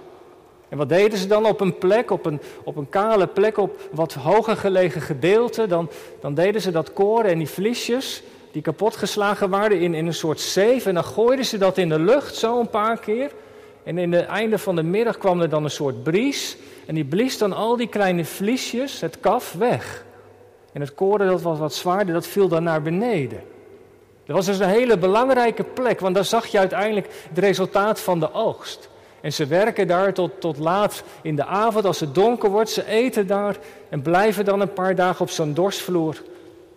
En 0.68 0.78
wat 0.78 0.88
deden 0.88 1.18
ze 1.18 1.26
dan 1.26 1.46
op 1.46 1.60
een 1.60 1.78
plek, 1.78 2.10
op 2.10 2.26
een, 2.26 2.40
op 2.64 2.76
een 2.76 2.88
kale 2.88 3.26
plek, 3.26 3.56
op 3.56 3.80
wat 3.92 4.14
hoger 4.14 4.56
gelegen 4.56 5.00
gedeelte? 5.00 5.66
Dan, 5.66 5.90
dan 6.20 6.34
deden 6.34 6.60
ze 6.60 6.70
dat 6.70 6.92
koren 6.92 7.30
en 7.30 7.38
die 7.38 7.48
vliesjes, 7.48 8.22
die 8.52 8.62
kapotgeslagen 8.62 9.50
waren, 9.50 9.80
in, 9.80 9.94
in 9.94 10.06
een 10.06 10.14
soort 10.14 10.40
zeef. 10.40 10.86
En 10.86 10.94
dan 10.94 11.04
gooiden 11.04 11.44
ze 11.44 11.58
dat 11.58 11.78
in 11.78 11.88
de 11.88 11.98
lucht 11.98 12.36
zo 12.36 12.60
een 12.60 12.70
paar 12.70 12.98
keer. 12.98 13.30
En 13.84 13.98
in 13.98 14.12
het 14.12 14.26
einde 14.26 14.58
van 14.58 14.76
de 14.76 14.82
middag 14.82 15.18
kwam 15.18 15.40
er 15.40 15.48
dan 15.48 15.64
een 15.64 15.70
soort 15.70 16.02
bries. 16.02 16.56
En 16.86 16.94
die 16.94 17.04
blies 17.04 17.38
dan 17.38 17.52
al 17.52 17.76
die 17.76 17.88
kleine 17.88 18.24
vliesjes, 18.24 19.00
het 19.00 19.20
kaf, 19.20 19.52
weg. 19.52 20.04
En 20.72 20.80
het 20.80 20.94
koren 20.94 21.26
dat 21.26 21.42
was 21.42 21.58
wat 21.58 21.74
zwaarder, 21.74 22.14
dat 22.14 22.26
viel 22.26 22.48
dan 22.48 22.62
naar 22.62 22.82
beneden. 22.82 23.40
Dat 24.26 24.36
was 24.36 24.46
dus 24.46 24.58
een 24.58 24.68
hele 24.68 24.98
belangrijke 24.98 25.64
plek, 25.64 26.00
want 26.00 26.14
daar 26.14 26.24
zag 26.24 26.46
je 26.46 26.58
uiteindelijk 26.58 27.06
het 27.28 27.38
resultaat 27.38 28.00
van 28.00 28.20
de 28.20 28.32
oogst. 28.32 28.88
En 29.20 29.32
ze 29.32 29.46
werken 29.46 29.86
daar 29.86 30.12
tot, 30.12 30.40
tot 30.40 30.58
laat 30.58 31.02
in 31.22 31.36
de 31.36 31.44
avond, 31.44 31.84
als 31.84 32.00
het 32.00 32.14
donker 32.14 32.50
wordt. 32.50 32.70
Ze 32.70 32.86
eten 32.86 33.26
daar 33.26 33.56
en 33.88 34.02
blijven 34.02 34.44
dan 34.44 34.60
een 34.60 34.72
paar 34.72 34.94
dagen 34.94 35.20
op 35.20 35.30
zo'n 35.30 35.54
dorsvloer. 35.54 36.22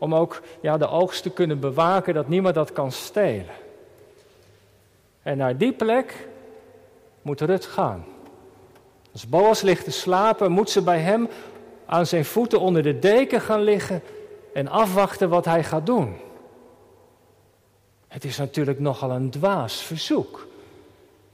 Om 0.01 0.15
ook 0.15 0.41
ja, 0.62 0.77
de 0.77 0.88
oogst 0.88 1.24
te 1.24 1.29
kunnen 1.29 1.60
bewaken, 1.60 2.13
dat 2.13 2.27
niemand 2.27 2.55
dat 2.55 2.72
kan 2.72 2.91
stelen. 2.91 3.55
En 5.22 5.38
naar 5.38 5.58
die 5.58 5.74
plek 5.74 6.27
moet 7.22 7.41
Rut 7.41 7.65
gaan. 7.65 8.05
Als 9.12 9.27
Boas 9.27 9.62
ligt 9.62 9.84
te 9.84 9.91
slapen, 9.91 10.51
moet 10.51 10.70
ze 10.70 10.81
bij 10.81 11.00
hem 11.00 11.29
aan 11.86 12.05
zijn 12.05 12.25
voeten 12.25 12.60
onder 12.60 12.84
de 12.84 13.00
deken 13.00 13.41
gaan 13.41 13.62
liggen 13.62 14.01
en 14.53 14.67
afwachten 14.67 15.29
wat 15.29 15.46
hij 15.46 15.63
gaat 15.63 15.86
doen. 15.86 16.15
Het 18.08 18.24
is 18.24 18.38
natuurlijk 18.38 18.79
nogal 18.79 19.12
een 19.12 19.29
dwaas 19.29 19.81
verzoek. 19.84 20.48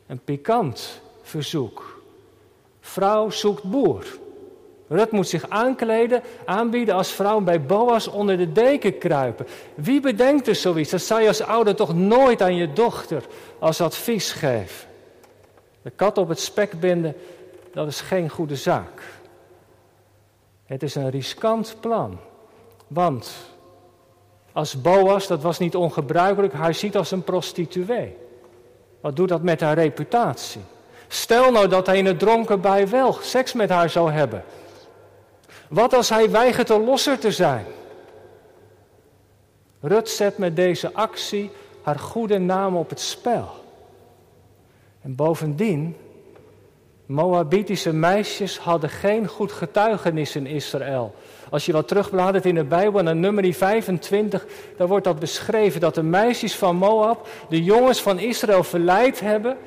Een 0.08 0.20
pikant 0.20 1.02
verzoek. 1.22 2.02
Vrouw 2.80 3.30
zoekt 3.30 3.64
boer. 3.64 4.06
Rut 4.88 5.12
moet 5.12 5.28
zich 5.28 5.50
aankleden, 5.50 6.22
aanbieden 6.46 6.96
als 6.96 7.12
vrouw 7.12 7.40
bij 7.40 7.62
Boas 7.62 8.08
onder 8.08 8.38
de 8.38 8.52
deken 8.52 8.98
kruipen. 8.98 9.48
Wie 9.76 10.02
bedenkt 10.02 10.48
er 10.48 10.56
zoiets? 10.56 10.92
Dat 10.92 11.02
zou 11.02 11.22
je 11.22 11.28
als 11.28 11.42
ouder 11.42 11.76
toch 11.76 11.96
nooit 11.96 12.42
aan 12.42 12.56
je 12.56 12.74
dochter 12.74 13.24
als 13.60 13.82
advies 13.82 14.32
geven. 14.32 14.88
De 15.82 15.90
kat 15.90 16.18
op 16.18 16.28
het 16.28 16.40
spek 16.40 16.80
binden, 16.80 17.16
dat 17.74 17.88
is 17.88 18.02
geen 18.02 18.30
goede 18.30 18.56
zaak. 18.56 19.02
Het 20.66 20.84
is 20.84 20.96
een 20.96 21.10
riskant 21.10 21.76
plan. 21.80 22.20
Want 22.88 23.32
als 24.52 24.82
Boas, 24.82 25.28
dat 25.28 25.42
was 25.42 25.60
niet 25.60 25.76
ongebruikelijk, 25.76 26.54
haar 26.54 26.74
ziet 26.74 26.98
als 26.98 27.12
een 27.12 27.24
prostituee. 27.24 28.16
Wat 29.02 29.16
doet 29.16 29.30
dat 29.30 29.42
met 29.42 29.62
haar 29.62 29.76
reputatie? 29.76 30.62
Stel 31.08 31.52
nou 31.52 31.68
dat 31.68 31.86
hij 31.86 31.98
in 31.98 32.06
het 32.06 32.20
dronken 32.20 32.62
bij 32.62 32.90
wel 32.90 33.18
seks 33.22 33.54
met 33.54 33.70
haar 33.70 33.90
zou 33.90 34.12
hebben. 34.12 34.44
Wat 35.70 35.94
als 35.94 36.10
hij 36.10 36.32
weigert 36.32 36.70
een 36.70 36.84
losser 36.84 37.20
te 37.20 37.32
zijn? 37.32 37.66
Rut 39.82 40.10
zet 40.10 40.38
met 40.38 40.56
deze 40.56 40.94
actie 40.94 41.52
haar 41.82 42.00
goede 42.00 42.38
naam 42.38 42.76
op 42.76 42.90
het 42.90 43.00
spel. 43.00 43.50
En 45.02 45.16
bovendien, 45.16 45.96
Moabitische 47.08 47.94
meisjes 47.94 48.58
hadden 48.60 48.90
geen 48.90 49.28
goed 49.28 49.52
getuigenis 49.52 50.36
in 50.36 50.46
Israël. 50.46 51.16
Als 51.50 51.66
je 51.66 51.72
wat 51.72 51.88
terugbladert 51.88 52.46
in 52.46 52.56
de 52.56 52.64
Bijbel, 52.64 53.04
naar 53.04 53.16
nummer 53.16 53.54
25, 53.54 54.46
dan 54.78 54.88
wordt 54.88 55.04
dat 55.04 55.20
beschreven 55.20 55.80
dat 55.80 55.96
de 55.96 56.04
meisjes 56.04 56.56
van 56.56 56.76
Moab 56.76 57.28
de 57.50 57.64
jongens 57.64 58.02
van 58.02 58.20
Israël 58.20 58.64
verleid 58.64 59.20
hebben 59.20 59.58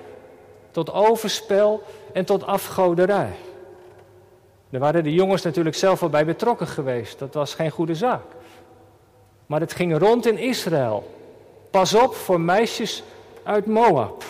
tot 0.71 0.92
overspel 0.92 1.83
en 2.12 2.25
tot 2.25 2.47
afgoderij. 2.47 3.33
Daar 4.70 4.80
waren 4.80 5.04
de 5.04 5.12
jongens 5.12 5.42
natuurlijk 5.42 5.76
zelf 5.76 6.02
al 6.02 6.08
bij 6.08 6.24
betrokken 6.24 6.66
geweest. 6.66 7.18
Dat 7.18 7.34
was 7.34 7.54
geen 7.54 7.70
goede 7.70 7.94
zaak. 7.94 8.24
Maar 9.46 9.60
het 9.60 9.72
ging 9.72 9.98
rond 9.98 10.26
in 10.26 10.38
Israël. 10.38 11.16
Pas 11.70 11.94
op 11.94 12.14
voor 12.14 12.40
meisjes 12.40 13.02
uit 13.42 13.66
Moab. 13.66 14.24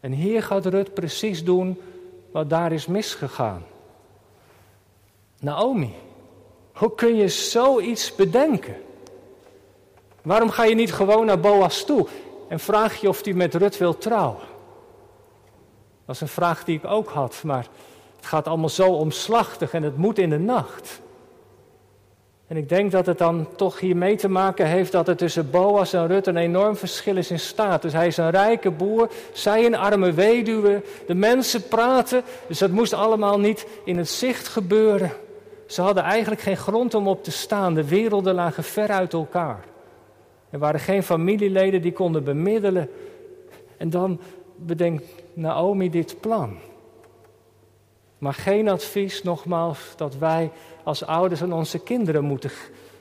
En 0.00 0.12
hier 0.12 0.42
gaat 0.42 0.66
Rut 0.66 0.94
precies 0.94 1.44
doen 1.44 1.80
wat 2.30 2.50
daar 2.50 2.72
is 2.72 2.86
misgegaan. 2.86 3.64
Naomi, 5.40 5.94
hoe 6.72 6.94
kun 6.94 7.16
je 7.16 7.28
zoiets 7.28 8.14
bedenken? 8.14 8.76
Waarom 10.22 10.50
ga 10.50 10.64
je 10.64 10.74
niet 10.74 10.92
gewoon 10.92 11.26
naar 11.26 11.40
Boas 11.40 11.84
toe 11.84 12.06
en 12.48 12.60
vraag 12.60 13.00
je 13.00 13.08
of 13.08 13.24
hij 13.24 13.32
met 13.32 13.54
Rut 13.54 13.78
wil 13.78 13.98
trouwen? 13.98 14.55
Dat 16.06 16.14
is 16.14 16.20
een 16.20 16.28
vraag 16.28 16.64
die 16.64 16.76
ik 16.76 16.84
ook 16.84 17.08
had, 17.08 17.40
maar 17.44 17.66
het 18.16 18.26
gaat 18.26 18.46
allemaal 18.46 18.68
zo 18.68 18.92
omslachtig 18.92 19.72
en 19.72 19.82
het 19.82 19.96
moet 19.96 20.18
in 20.18 20.30
de 20.30 20.38
nacht. 20.38 21.00
En 22.46 22.56
ik 22.56 22.68
denk 22.68 22.92
dat 22.92 23.06
het 23.06 23.18
dan 23.18 23.48
toch 23.56 23.80
hiermee 23.80 24.16
te 24.16 24.28
maken 24.28 24.66
heeft 24.66 24.92
dat 24.92 25.08
er 25.08 25.16
tussen 25.16 25.50
Boas 25.50 25.92
en 25.92 26.06
Rut 26.06 26.26
een 26.26 26.36
enorm 26.36 26.76
verschil 26.76 27.16
is 27.16 27.30
in 27.30 27.38
status. 27.38 27.80
Dus 27.82 27.92
hij 27.92 28.06
is 28.06 28.16
een 28.16 28.30
rijke 28.30 28.70
boer, 28.70 29.10
zij 29.32 29.66
een 29.66 29.76
arme 29.76 30.12
weduwe. 30.12 30.82
De 31.06 31.14
mensen 31.14 31.68
praten, 31.68 32.22
dus 32.46 32.58
dat 32.58 32.70
moest 32.70 32.92
allemaal 32.92 33.38
niet 33.38 33.66
in 33.84 33.96
het 33.96 34.08
zicht 34.08 34.48
gebeuren. 34.48 35.12
Ze 35.66 35.82
hadden 35.82 36.02
eigenlijk 36.02 36.40
geen 36.40 36.56
grond 36.56 36.94
om 36.94 37.08
op 37.08 37.24
te 37.24 37.30
staan. 37.30 37.74
De 37.74 37.88
werelden 37.88 38.34
lagen 38.34 38.64
ver 38.64 38.88
uit 38.88 39.12
elkaar. 39.12 39.64
Er 40.50 40.58
waren 40.58 40.80
geen 40.80 41.02
familieleden 41.02 41.82
die 41.82 41.92
konden 41.92 42.24
bemiddelen. 42.24 42.90
En 43.76 43.90
dan 43.90 44.20
bedenkt 44.56 45.04
Naomi 45.36 45.90
dit 45.90 46.20
plan. 46.20 46.58
Maar 48.18 48.34
geen 48.34 48.68
advies, 48.68 49.22
nogmaals, 49.22 49.78
dat 49.96 50.16
wij 50.16 50.50
als 50.84 51.04
ouders 51.04 51.42
aan 51.42 51.52
onze 51.52 51.78
kinderen 51.78 52.24
moeten, 52.24 52.50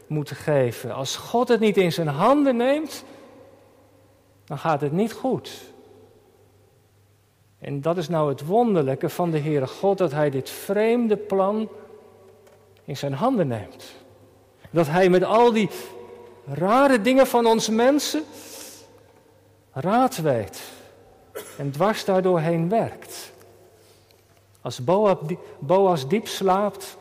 moeten 0.07 0.35
geven. 0.35 0.93
Als 0.93 1.15
God 1.15 1.47
het 1.47 1.59
niet 1.59 1.77
in 1.77 1.91
zijn 1.91 2.07
handen 2.07 2.55
neemt, 2.55 3.03
dan 4.45 4.57
gaat 4.57 4.81
het 4.81 4.91
niet 4.91 5.13
goed. 5.13 5.73
En 7.59 7.81
dat 7.81 7.97
is 7.97 8.09
nou 8.09 8.29
het 8.29 8.45
wonderlijke 8.45 9.09
van 9.09 9.31
de 9.31 9.39
Heere 9.39 9.67
God, 9.67 9.97
dat 9.97 10.11
Hij 10.11 10.29
dit 10.29 10.49
vreemde 10.49 11.17
plan 11.17 11.69
in 12.83 12.97
zijn 12.97 13.13
handen 13.13 13.47
neemt. 13.47 13.95
Dat 14.69 14.87
Hij 14.87 15.09
met 15.09 15.23
al 15.23 15.51
die 15.51 15.69
rare 16.45 17.01
dingen 17.01 17.27
van 17.27 17.45
ons 17.45 17.69
mensen 17.69 18.23
raad 19.71 20.17
weet 20.17 20.74
en 21.57 21.71
dwars 21.71 22.05
daardoorheen 22.05 22.69
werkt. 22.69 23.33
Als 24.61 24.79
Boas 25.59 26.07
diep 26.07 26.27
slaapt, 26.27 26.97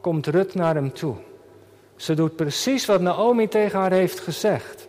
komt 0.00 0.26
Rut 0.26 0.54
naar 0.54 0.74
hem 0.74 0.92
toe. 0.92 1.16
Ze 1.96 2.14
doet 2.14 2.36
precies 2.36 2.86
wat 2.86 3.00
Naomi 3.00 3.48
tegen 3.48 3.78
haar 3.78 3.92
heeft 3.92 4.20
gezegd. 4.20 4.88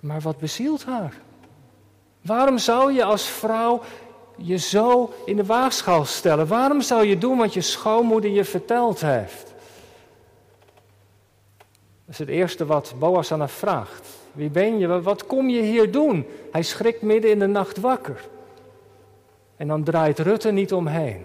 Maar 0.00 0.20
wat 0.20 0.38
bezielt 0.38 0.84
haar? 0.84 1.14
Waarom 2.22 2.58
zou 2.58 2.92
je 2.92 3.04
als 3.04 3.26
vrouw 3.26 3.80
je 4.36 4.56
zo 4.56 5.12
in 5.24 5.36
de 5.36 5.44
waagschaal 5.44 6.04
stellen? 6.04 6.46
Waarom 6.46 6.80
zou 6.80 7.06
je 7.06 7.18
doen 7.18 7.38
wat 7.38 7.54
je 7.54 7.60
schoonmoeder 7.60 8.30
je 8.30 8.44
verteld 8.44 9.00
heeft? 9.00 9.44
Dat 12.04 12.14
is 12.14 12.18
het 12.18 12.28
eerste 12.28 12.66
wat 12.66 12.94
Boas 12.98 13.32
aan 13.32 13.38
haar 13.38 13.50
vraagt. 13.50 14.08
Wie 14.32 14.50
ben 14.50 14.78
je? 14.78 15.02
Wat 15.02 15.26
kom 15.26 15.48
je 15.48 15.62
hier 15.62 15.92
doen? 15.92 16.26
Hij 16.52 16.62
schrikt 16.62 17.02
midden 17.02 17.30
in 17.30 17.38
de 17.38 17.46
nacht 17.46 17.80
wakker. 17.80 18.28
En 19.56 19.68
dan 19.68 19.84
draait 19.84 20.18
Rutte 20.18 20.50
niet 20.50 20.72
omheen. 20.72 21.24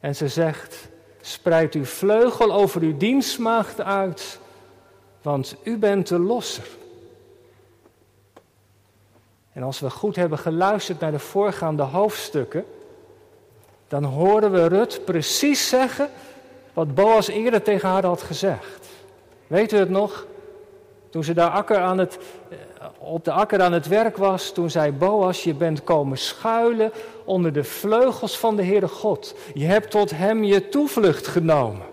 En 0.00 0.16
ze 0.16 0.28
zegt: 0.28 0.88
Spreid 1.20 1.74
uw 1.74 1.84
vleugel 1.84 2.52
over 2.52 2.82
uw 2.82 2.96
dienstmaagd 2.96 3.80
uit, 3.80 4.38
want 5.22 5.56
u 5.62 5.78
bent 5.78 6.08
de 6.08 6.18
losser. 6.18 6.66
En 9.52 9.62
als 9.62 9.80
we 9.80 9.90
goed 9.90 10.16
hebben 10.16 10.38
geluisterd 10.38 11.00
naar 11.00 11.10
de 11.10 11.18
voorgaande 11.18 11.82
hoofdstukken, 11.82 12.64
dan 13.88 14.04
horen 14.04 14.52
we 14.52 14.66
Rut 14.66 15.00
precies 15.04 15.68
zeggen 15.68 16.10
wat 16.72 16.94
Boas 16.94 17.28
eerder 17.28 17.62
tegen 17.62 17.88
haar 17.88 18.04
had 18.04 18.22
gezegd. 18.22 18.86
Weet 19.46 19.72
u 19.72 19.76
het 19.76 19.90
nog? 19.90 20.26
Toen 21.16 21.24
ze 21.24 21.34
daar 21.34 21.50
akker 21.50 21.78
aan 21.78 21.98
het, 21.98 22.18
eh, 22.48 22.86
op 22.98 23.24
de 23.24 23.32
akker 23.32 23.62
aan 23.62 23.72
het 23.72 23.88
werk 23.88 24.16
was, 24.16 24.52
toen 24.52 24.70
zei 24.70 24.92
Boas, 24.92 25.44
je 25.44 25.54
bent 25.54 25.84
komen 25.84 26.18
schuilen 26.18 26.92
onder 27.24 27.52
de 27.52 27.64
vleugels 27.64 28.38
van 28.38 28.56
de 28.56 28.64
Heere 28.64 28.88
God. 28.88 29.34
Je 29.54 29.64
hebt 29.64 29.90
tot 29.90 30.10
hem 30.10 30.44
je 30.44 30.68
toevlucht 30.68 31.26
genomen. 31.26 31.86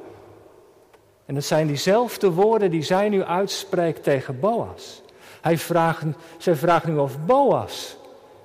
En 1.26 1.36
het 1.36 1.46
zijn 1.46 1.68
diezelfde 1.68 2.32
woorden 2.32 2.72
die 2.72 2.82
zij 2.82 3.10
nu 3.10 3.24
uitspreekt 3.24 4.04
tegen 4.04 4.40
Boas. 4.40 5.02
Hij 5.42 5.58
vraagt, 5.58 6.04
zij 6.38 6.56
vraagt 6.56 6.86
nu 6.86 6.98
of 6.98 7.26
Boas 7.26 7.98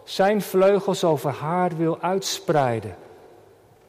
zijn 0.04 0.42
vleugels 0.42 1.04
over 1.04 1.30
haar 1.30 1.76
wil 1.76 1.99
uitspreiden. 2.00 2.97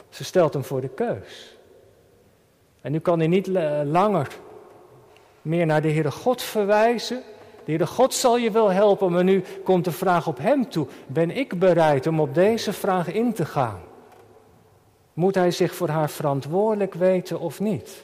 Ze 0.09 0.23
stelt 0.23 0.53
hem 0.53 0.63
voor 0.63 0.81
de 0.81 0.89
keus. 0.89 1.57
En 2.81 2.91
nu 2.91 2.99
kan 2.99 3.19
hij 3.19 3.27
niet 3.27 3.47
langer 3.83 4.27
meer 5.41 5.65
naar 5.65 5.81
de 5.81 5.91
Heere 5.91 6.11
God 6.11 6.41
verwijzen. 6.41 7.17
De 7.65 7.75
Heere 7.75 7.87
God 7.87 8.13
zal 8.13 8.37
je 8.37 8.51
wel 8.51 8.69
helpen, 8.69 9.11
maar 9.11 9.23
nu 9.23 9.43
komt 9.63 9.85
de 9.85 9.91
vraag 9.91 10.27
op 10.27 10.37
hem 10.37 10.69
toe. 10.69 10.87
Ben 11.07 11.31
ik 11.31 11.59
bereid 11.59 12.07
om 12.07 12.19
op 12.19 12.33
deze 12.33 12.73
vraag 12.73 13.11
in 13.11 13.33
te 13.33 13.45
gaan? 13.45 13.79
Moet 15.13 15.35
hij 15.35 15.51
zich 15.51 15.75
voor 15.75 15.89
haar 15.89 16.09
verantwoordelijk 16.09 16.93
weten 16.93 17.39
of 17.39 17.59
niet? 17.59 18.03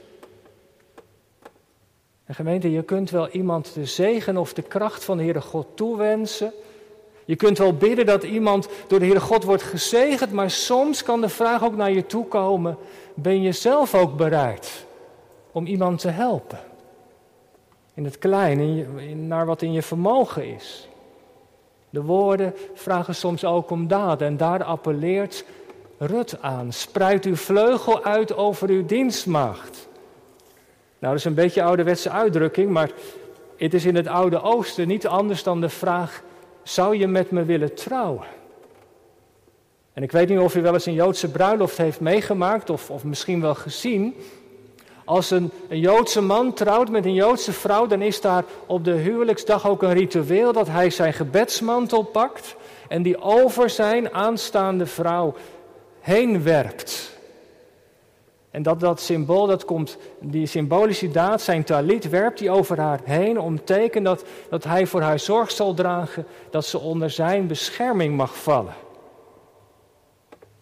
En 2.25 2.35
gemeente, 2.35 2.71
je 2.71 2.83
kunt 2.83 3.09
wel 3.09 3.29
iemand 3.29 3.73
de 3.73 3.85
zegen 3.85 4.37
of 4.37 4.53
de 4.53 4.61
kracht 4.61 5.03
van 5.03 5.17
de 5.17 5.23
Heere 5.23 5.41
God 5.41 5.67
toewensen. 5.73 6.53
Je 7.25 7.35
kunt 7.35 7.57
wel 7.57 7.73
bidden 7.73 8.05
dat 8.05 8.23
iemand 8.23 8.67
door 8.87 8.99
de 8.99 9.05
Heere 9.05 9.19
God 9.19 9.43
wordt 9.43 9.63
gezegend, 9.63 10.31
maar 10.31 10.49
soms 10.49 11.03
kan 11.03 11.21
de 11.21 11.29
vraag 11.29 11.63
ook 11.63 11.75
naar 11.75 11.91
je 11.91 12.05
toe 12.05 12.25
komen: 12.25 12.77
ben 13.13 13.41
je 13.41 13.51
zelf 13.51 13.95
ook 13.95 14.17
bereid 14.17 14.85
om 15.51 15.65
iemand 15.65 15.99
te 15.99 16.09
helpen? 16.09 16.59
In 17.95 18.03
het 18.03 18.17
klein, 18.17 18.59
in 18.99 19.27
naar 19.27 19.45
wat 19.45 19.61
in 19.61 19.73
je 19.73 19.81
vermogen 19.81 20.53
is. 20.53 20.89
De 21.89 22.01
woorden 22.01 22.53
vragen 22.73 23.15
soms 23.15 23.45
ook 23.45 23.69
om 23.69 23.87
daden 23.87 24.27
en 24.27 24.37
daar 24.37 24.63
appelleert 24.63 25.45
Rut 25.97 26.41
aan. 26.41 26.73
Spreid 26.73 27.25
uw 27.25 27.35
vleugel 27.35 28.03
uit 28.03 28.35
over 28.35 28.69
uw 28.69 28.85
dienstmaagd. 28.85 29.87
Nou, 30.99 31.13
dat 31.13 31.15
is 31.15 31.25
een 31.25 31.33
beetje 31.33 31.61
een 31.61 31.67
ouderwetse 31.67 32.09
uitdrukking, 32.09 32.69
maar 32.69 32.91
het 33.57 33.73
is 33.73 33.85
in 33.85 33.95
het 33.95 34.07
Oude 34.07 34.41
Oosten 34.41 34.87
niet 34.87 35.07
anders 35.07 35.43
dan 35.43 35.61
de 35.61 35.69
vraag: 35.69 36.23
zou 36.63 36.97
je 36.97 37.07
met 37.07 37.31
me 37.31 37.43
willen 37.43 37.75
trouwen? 37.75 38.27
En 39.93 40.03
ik 40.03 40.11
weet 40.11 40.29
niet 40.29 40.39
of 40.39 40.55
u 40.55 40.61
wel 40.61 40.73
eens 40.73 40.85
een 40.85 40.93
Joodse 40.93 41.31
bruiloft 41.31 41.77
heeft 41.77 41.99
meegemaakt 41.99 42.69
of, 42.69 42.89
of 42.89 43.03
misschien 43.03 43.41
wel 43.41 43.55
gezien. 43.55 44.15
Als 45.05 45.31
een, 45.31 45.51
een, 45.69 45.79
Joodse 45.79 46.21
man 46.21 46.53
trouwt 46.53 46.89
met 46.89 47.05
een 47.05 47.13
Joodse 47.13 47.53
vrouw, 47.53 47.87
dan 47.87 48.01
is 48.01 48.21
daar 48.21 48.43
op 48.65 48.83
de 48.83 48.91
huwelijksdag 48.91 49.67
ook 49.67 49.83
een 49.83 49.93
ritueel 49.93 50.53
dat 50.53 50.67
hij 50.67 50.89
zijn 50.89 51.13
gebedsmantel 51.13 52.03
pakt 52.03 52.55
en 52.87 53.01
die 53.01 53.21
over 53.21 53.69
zijn 53.69 54.13
aanstaande 54.13 54.85
vrouw 54.85 55.35
heen 55.99 56.43
werpt. 56.43 57.13
En 58.51 58.63
dat 58.63 58.79
dat 58.79 59.01
symbool, 59.01 59.47
dat 59.47 59.65
komt, 59.65 59.97
die 60.19 60.45
symbolische 60.45 61.11
daad, 61.11 61.41
zijn 61.41 61.63
talit, 61.63 62.09
werpt 62.09 62.39
hij 62.39 62.49
over 62.49 62.79
haar 62.79 62.99
heen 63.03 63.39
om 63.39 63.63
teken 63.63 64.03
dat, 64.03 64.23
dat 64.49 64.63
hij 64.63 64.85
voor 64.85 65.01
haar 65.01 65.19
zorg 65.19 65.51
zal 65.51 65.73
dragen, 65.73 66.25
dat 66.49 66.65
ze 66.65 66.79
onder 66.79 67.09
zijn 67.09 67.47
bescherming 67.47 68.15
mag 68.15 68.37
vallen. 68.37 68.73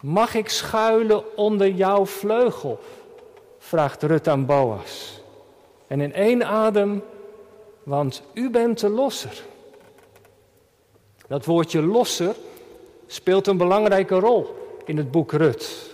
Mag 0.00 0.34
ik 0.34 0.48
schuilen 0.48 1.36
onder 1.36 1.68
jouw 1.68 2.06
vleugel? 2.06 2.80
Vraagt 3.74 4.02
Rut 4.02 4.28
aan 4.28 4.46
Boas. 4.46 5.20
En 5.86 6.00
in 6.00 6.12
één 6.12 6.44
adem, 6.44 7.02
want 7.82 8.22
u 8.34 8.50
bent 8.50 8.80
de 8.80 8.88
losser. 8.88 9.42
Dat 11.28 11.44
woordje 11.44 11.82
losser 11.82 12.34
speelt 13.06 13.46
een 13.46 13.56
belangrijke 13.56 14.14
rol 14.14 14.54
in 14.84 14.96
het 14.96 15.10
boek 15.10 15.32
Rut. 15.32 15.90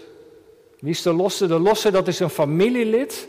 Wie 0.78 0.90
is 0.90 1.02
de 1.02 1.12
losse? 1.12 1.46
De 1.46 1.58
losse, 1.58 1.90
dat 1.90 2.08
is 2.08 2.20
een 2.20 2.30
familielid 2.30 3.28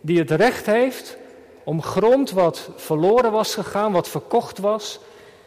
die 0.00 0.18
het 0.18 0.30
recht 0.30 0.66
heeft 0.66 1.16
om 1.64 1.82
grond 1.82 2.30
wat 2.30 2.70
verloren 2.76 3.32
was 3.32 3.54
gegaan, 3.54 3.92
wat 3.92 4.08
verkocht 4.08 4.58
was, 4.58 4.98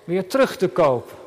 weer 0.03 0.27
terug 0.27 0.57
te 0.57 0.67
kopen. 0.67 1.17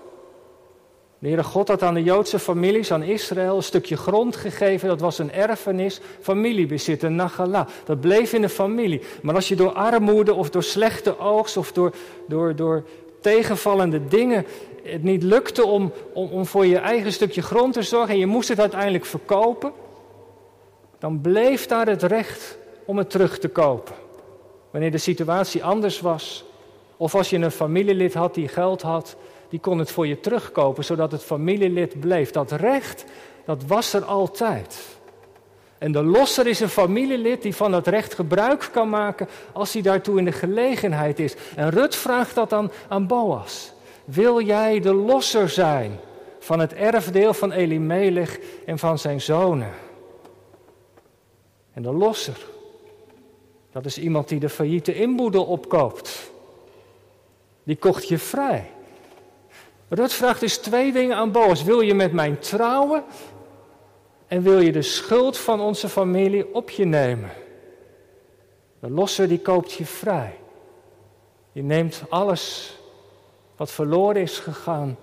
De 1.25 1.31
Heere 1.31 1.45
God 1.45 1.69
had 1.69 1.83
aan 1.83 1.95
de 1.95 2.03
Joodse 2.03 2.39
families, 2.39 2.93
aan 2.93 3.03
Israël, 3.03 3.57
een 3.57 3.63
stukje 3.63 3.97
grond 3.97 4.37
gegeven. 4.37 4.89
Dat 4.89 5.01
was 5.01 5.19
een 5.19 5.33
erfenis, 5.33 6.01
familiebezit, 6.21 7.03
een 7.03 7.15
nagala. 7.15 7.67
Dat 7.85 8.01
bleef 8.01 8.33
in 8.33 8.41
de 8.41 8.49
familie. 8.49 9.03
Maar 9.23 9.35
als 9.35 9.49
je 9.49 9.57
door 9.57 9.73
armoede 9.73 10.35
of 10.35 10.51
door 10.51 10.63
slechte 10.63 11.19
oogst 11.19 11.57
of 11.57 11.73
door, 11.73 11.95
door, 12.29 12.57
door 12.57 12.85
tegenvallende 13.21 14.09
dingen 14.09 14.47
het 14.83 15.03
niet 15.03 15.23
lukte 15.23 15.67
om, 15.67 15.93
om, 16.13 16.29
om 16.29 16.47
voor 16.47 16.67
je 16.67 16.79
eigen 16.79 17.13
stukje 17.13 17.43
grond 17.43 17.73
te 17.73 17.83
zorgen 17.83 18.15
en 18.15 18.19
je 18.19 18.27
moest 18.27 18.49
het 18.49 18.61
uiteindelijk 18.61 19.05
verkopen, 19.05 19.73
dan 20.99 21.21
bleef 21.21 21.67
daar 21.67 21.87
het 21.87 22.03
recht 22.03 22.59
om 22.85 22.99
het 22.99 23.11
terug 23.11 23.39
te 23.39 23.49
kopen. 23.49 23.95
Wanneer 24.71 24.91
de 24.91 24.99
situatie 24.99 25.65
anders 25.65 26.01
was, 26.01 26.45
of 26.97 27.15
als 27.15 27.31
je 27.31 27.37
een 27.37 27.51
familielid 27.51 28.15
had 28.15 28.35
die 28.35 28.49
geld 28.49 28.83
had, 28.83 29.17
die 29.49 29.61
kon 29.61 29.79
het 29.79 29.91
voor 29.91 30.07
je 30.07 30.21
terugkopen, 30.21 30.85
zodat 30.85 31.13
het 31.13 31.23
familielid 31.23 32.01
bleef. 32.01 32.31
Dat 32.31 32.53
recht, 32.53 33.05
dat 33.45 33.65
was 33.67 33.93
er 33.93 34.05
altijd. 34.05 34.95
En 35.79 35.93
de 35.93 36.03
losser 36.03 36.47
is 36.47 36.61
een 36.61 36.69
familielid 36.69 37.43
die 37.43 37.55
van 37.55 37.71
dat 37.71 37.87
recht 37.87 38.15
gebruik 38.15 38.69
kan 38.73 38.89
maken 38.89 39.29
als 39.53 39.73
hij 39.73 39.83
daartoe 39.83 40.19
in 40.19 40.25
de 40.25 40.33
gelegenheid 40.33 41.19
is. 41.19 41.35
En 41.57 41.71
Rut 41.71 41.97
vraagt 41.97 42.35
dat 42.35 42.51
dan 42.51 42.71
aan 42.89 43.07
Boas. 43.07 43.73
Wil 44.05 44.41
jij 44.41 44.81
de 44.81 44.95
losser 44.95 45.49
zijn 45.49 45.99
van 46.39 46.59
het 46.59 46.75
erfdeel 46.75 47.35
van 47.35 47.53
Elimelech 47.53 48.39
en 48.67 48.79
van 48.79 48.99
zijn 48.99 49.21
zonen? 49.21 49.73
En 51.73 51.83
de 51.83 51.93
losser, 51.93 52.47
dat 53.73 53.85
is 53.85 53.99
iemand 53.99 54.29
die 54.29 54.41
de 54.41 54.49
failliete 54.49 54.95
inboedel 54.95 55.45
opkoopt. 55.45 56.31
Die 57.65 57.77
kocht 57.77 58.09
je 58.09 58.19
vrij. 58.19 58.71
Rut 59.89 60.13
vraagt 60.13 60.41
dus 60.41 60.57
twee 60.57 60.93
dingen 60.93 61.17
aan 61.17 61.33
Boas. 61.33 61.63
Wil 61.63 61.81
je 61.81 61.95
met 61.95 62.13
mij 62.13 62.37
trouwen? 62.41 63.05
En 64.27 64.43
wil 64.43 64.61
je 64.61 64.73
de 64.73 64.83
schuld 64.83 65.39
van 65.39 65.61
onze 65.61 65.89
familie 65.89 66.55
op 66.55 66.71
je 66.71 66.85
nemen? 66.85 67.31
De 68.81 68.91
losser 68.91 69.29
die 69.29 69.41
koopt 69.41 69.73
je 69.73 69.87
vrij. 69.87 70.39
Je 71.53 71.63
neemt 71.63 72.03
alles 72.09 72.77
wat 73.57 73.71
verloren 73.71 74.23
is 74.23 74.39
gegaan 74.39 74.97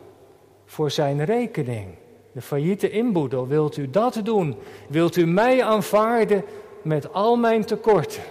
voor 0.65 0.91
zijn 0.91 1.26
rekening. 1.26 1.96
De 2.32 2.41
failliete 2.41 2.89
inboedel, 2.89 3.48
wilt 3.48 3.78
u 3.78 3.89
dat 3.89 4.20
doen? 4.24 4.56
Wilt 4.89 5.15
u 5.15 5.26
mij 5.26 5.63
aanvaarden 5.63 6.44
met 6.82 7.13
al 7.13 7.36
mijn 7.36 7.65
tekorten? 7.65 8.24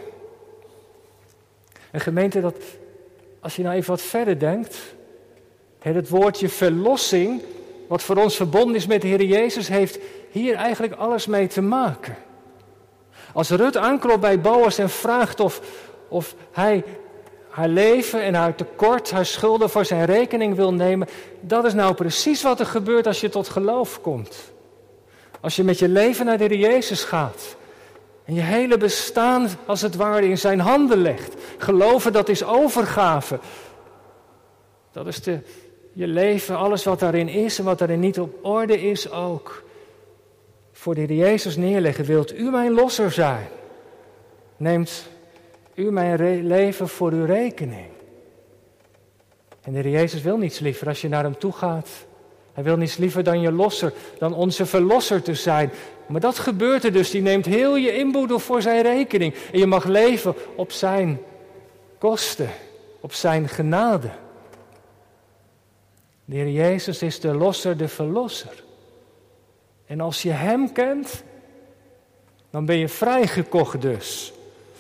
En 1.91 2.01
gemeente, 2.01 2.41
dat, 2.41 2.57
als 3.41 3.57
je 3.57 3.63
nou 3.63 3.75
even 3.75 3.91
wat 3.91 4.03
verder 4.03 4.39
denkt, 4.39 4.95
het 5.81 6.09
woordje 6.09 6.49
verlossing, 6.49 7.43
wat 7.89 8.03
voor 8.03 8.17
ons 8.17 8.37
verbonden 8.37 8.77
is 8.77 8.87
met 8.87 9.03
de 9.03 9.09
Heer 9.09 9.23
Jezus, 9.23 9.69
heeft 9.69 9.99
hier 10.31 10.55
eigenlijk 10.55 10.93
alles 10.93 11.27
mee 11.27 11.47
te 11.47 11.63
maken. 11.63 12.17
Als 13.33 13.51
Rut 13.51 13.77
aanklopt 13.77 14.21
bij 14.21 14.41
Boas 14.41 14.79
en 14.79 14.91
vraagt 14.91 15.41
of, 15.41 15.61
of 16.09 16.35
hij 16.53 16.85
haar 17.49 17.69
leven 17.69 18.23
en 18.23 18.35
haar 18.35 18.55
tekort, 18.55 19.11
haar 19.11 19.27
schulden 19.27 19.71
voor 19.71 19.85
zijn 19.85 20.05
rekening 20.05 20.55
wil 20.57 20.75
nemen. 20.75 21.09
Dat 21.41 21.65
is 21.65 21.75
nou 21.75 21.95
precies 21.95 22.43
wat 22.43 22.61
er 22.61 22.67
gebeurt 22.67 23.07
als 23.07 23.21
je 23.21 23.29
tot 23.29 23.49
geloof 23.49 24.01
komt. 24.01 24.53
Als 25.41 25.57
je 25.57 25.65
met 25.65 25.79
je 25.79 25.89
leven 25.89 26.27
naar 26.27 26.39
de 26.39 26.45
Heer 26.45 26.59
Jezus 26.59 27.05
gaat. 27.05 27.57
En 28.25 28.35
je 28.35 28.41
hele 28.41 28.77
bestaan 28.77 29.49
als 29.67 29.81
het 29.81 29.97
ware 29.97 30.29
in 30.29 30.39
zijn 30.39 30.61
handen 30.61 31.03
legt. 31.03 31.35
Geloven 31.59 32.13
dat 32.13 32.29
is 32.29 32.45
overgave. 32.45 33.39
Dat 34.93 35.07
is 35.07 35.23
de, 35.23 35.39
je 35.93 36.07
leven, 36.07 36.57
alles 36.57 36.85
wat 36.85 37.01
daarin 37.01 37.29
is 37.29 37.59
en 37.59 37.65
wat 37.65 37.79
daarin 37.79 38.01
niet 38.01 38.21
op 38.21 38.45
orde 38.45 38.81
is 38.81 39.11
ook. 39.11 39.65
Voor 40.73 40.95
de 40.95 41.01
Heer 41.01 41.17
Jezus 41.17 41.57
neerleggen. 41.57 42.05
Wilt 42.05 42.39
u 42.39 42.51
mijn 42.51 42.73
losser 42.73 43.11
zijn? 43.11 43.49
Neemt 44.57 45.09
u 45.75 45.91
mijn 45.91 46.47
leven 46.47 46.89
voor 46.89 47.13
uw 47.13 47.25
rekening. 47.25 47.89
En 49.63 49.73
de 49.73 49.79
Heer 49.79 49.91
Jezus 49.91 50.23
wil 50.23 50.37
niets 50.37 50.59
liever 50.59 50.89
als 50.89 51.01
je 51.01 51.09
naar 51.09 51.23
hem 51.23 51.39
toe 51.39 51.53
gaat. 51.53 51.89
Hij 52.53 52.65
wil 52.65 52.77
niets 52.77 52.97
liever 52.97 53.25
dan 53.25 53.41
je 53.41 53.53
losser, 53.53 53.93
dan 54.19 54.35
onze 54.35 54.67
verlosser 54.67 55.23
te 55.23 55.35
zijn. 55.35 55.71
Maar 56.07 56.21
dat 56.21 56.39
gebeurt 56.39 56.85
er 56.85 56.93
dus. 56.93 57.11
Die 57.11 57.23
neemt 57.23 57.47
heel 57.47 57.77
je 57.77 57.97
inboedel 57.97 58.39
voor 58.39 58.63
zijn 58.63 58.83
rekening. 58.83 59.35
En 59.53 59.59
je 59.59 59.67
mag 59.67 59.85
leven 59.85 60.35
op 60.57 60.73
zijn 60.73 61.21
kosten, 61.99 62.49
op 63.01 63.13
zijn 63.13 63.49
genade. 63.49 64.11
De 66.31 66.37
Heer 66.37 66.51
Jezus 66.51 67.03
is 67.03 67.21
de 67.21 67.35
losser, 67.35 67.77
de 67.77 67.89
verlosser. 67.89 68.65
En 69.87 70.01
als 70.01 70.23
je 70.23 70.31
Hem 70.31 70.73
kent, 70.73 71.23
dan 72.51 72.65
ben 72.65 72.77
je 72.77 72.89
vrijgekocht 72.89 73.81
dus. 73.81 74.33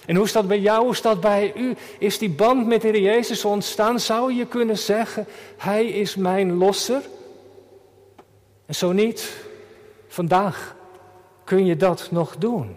En 0.07 0.17
hoe 0.17 0.25
is 0.25 0.33
dat 0.33 0.49
bij 0.49 0.59
jou, 0.59 0.83
hoe 0.83 0.93
is 0.93 1.03
dat 1.03 1.21
bij 1.21 1.53
u? 1.57 1.77
Is 1.99 2.19
die 2.19 2.31
band 2.31 2.67
met 2.67 2.83
de 2.83 2.89
Heer 2.89 3.01
Jezus 3.01 3.45
ontstaan? 3.45 4.01
Zou 4.01 4.33
je 4.33 4.47
kunnen 4.47 4.79
zeggen, 4.79 5.27
Hij 5.57 5.87
is 5.87 6.17
mijn 6.17 6.57
losser? 6.57 7.03
En 8.67 8.75
zo 8.75 8.93
niet, 8.93 9.37
vandaag 10.09 10.77
kun 11.45 11.67
je 11.67 11.77
dat 11.77 12.09
nog 12.11 12.37
doen. 12.37 12.77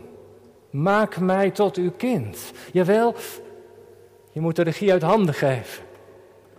Maak 0.69 1.19
mij 1.19 1.51
tot 1.51 1.77
uw 1.77 1.91
kind. 1.91 2.51
Jawel, 2.71 3.15
je 4.31 4.39
moet 4.39 4.55
de 4.55 4.63
regie 4.63 4.91
uit 4.91 5.01
handen 5.01 5.33
geven. 5.33 5.83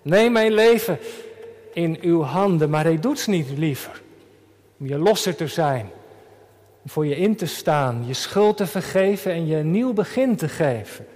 Neem 0.02 0.32
mijn 0.32 0.52
leven 0.52 0.98
in 1.74 1.98
uw 2.00 2.22
handen, 2.22 2.70
maar 2.70 2.84
hij 2.84 3.00
doet 3.00 3.18
het 3.18 3.26
niet 3.26 3.50
liever. 3.50 4.02
Om 4.78 4.86
je 4.86 4.98
losser 4.98 5.36
te 5.36 5.46
zijn, 5.46 5.90
om 6.82 6.90
voor 6.90 7.06
je 7.06 7.16
in 7.16 7.36
te 7.36 7.46
staan, 7.46 8.06
je 8.06 8.14
schuld 8.14 8.56
te 8.56 8.66
vergeven 8.66 9.32
en 9.32 9.46
je 9.46 9.56
een 9.56 9.70
nieuw 9.70 9.92
begin 9.92 10.36
te 10.36 10.48
geven. 10.48 11.06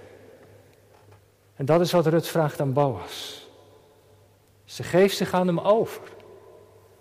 En 1.55 1.65
dat 1.65 1.81
is 1.81 1.91
wat 1.91 2.07
Rut 2.07 2.27
vraagt 2.27 2.61
aan 2.61 2.73
Boas. 2.73 3.47
Ze 4.65 4.83
geeft 4.83 5.17
zich 5.17 5.33
aan 5.33 5.47
hem 5.47 5.59
over. 5.59 6.01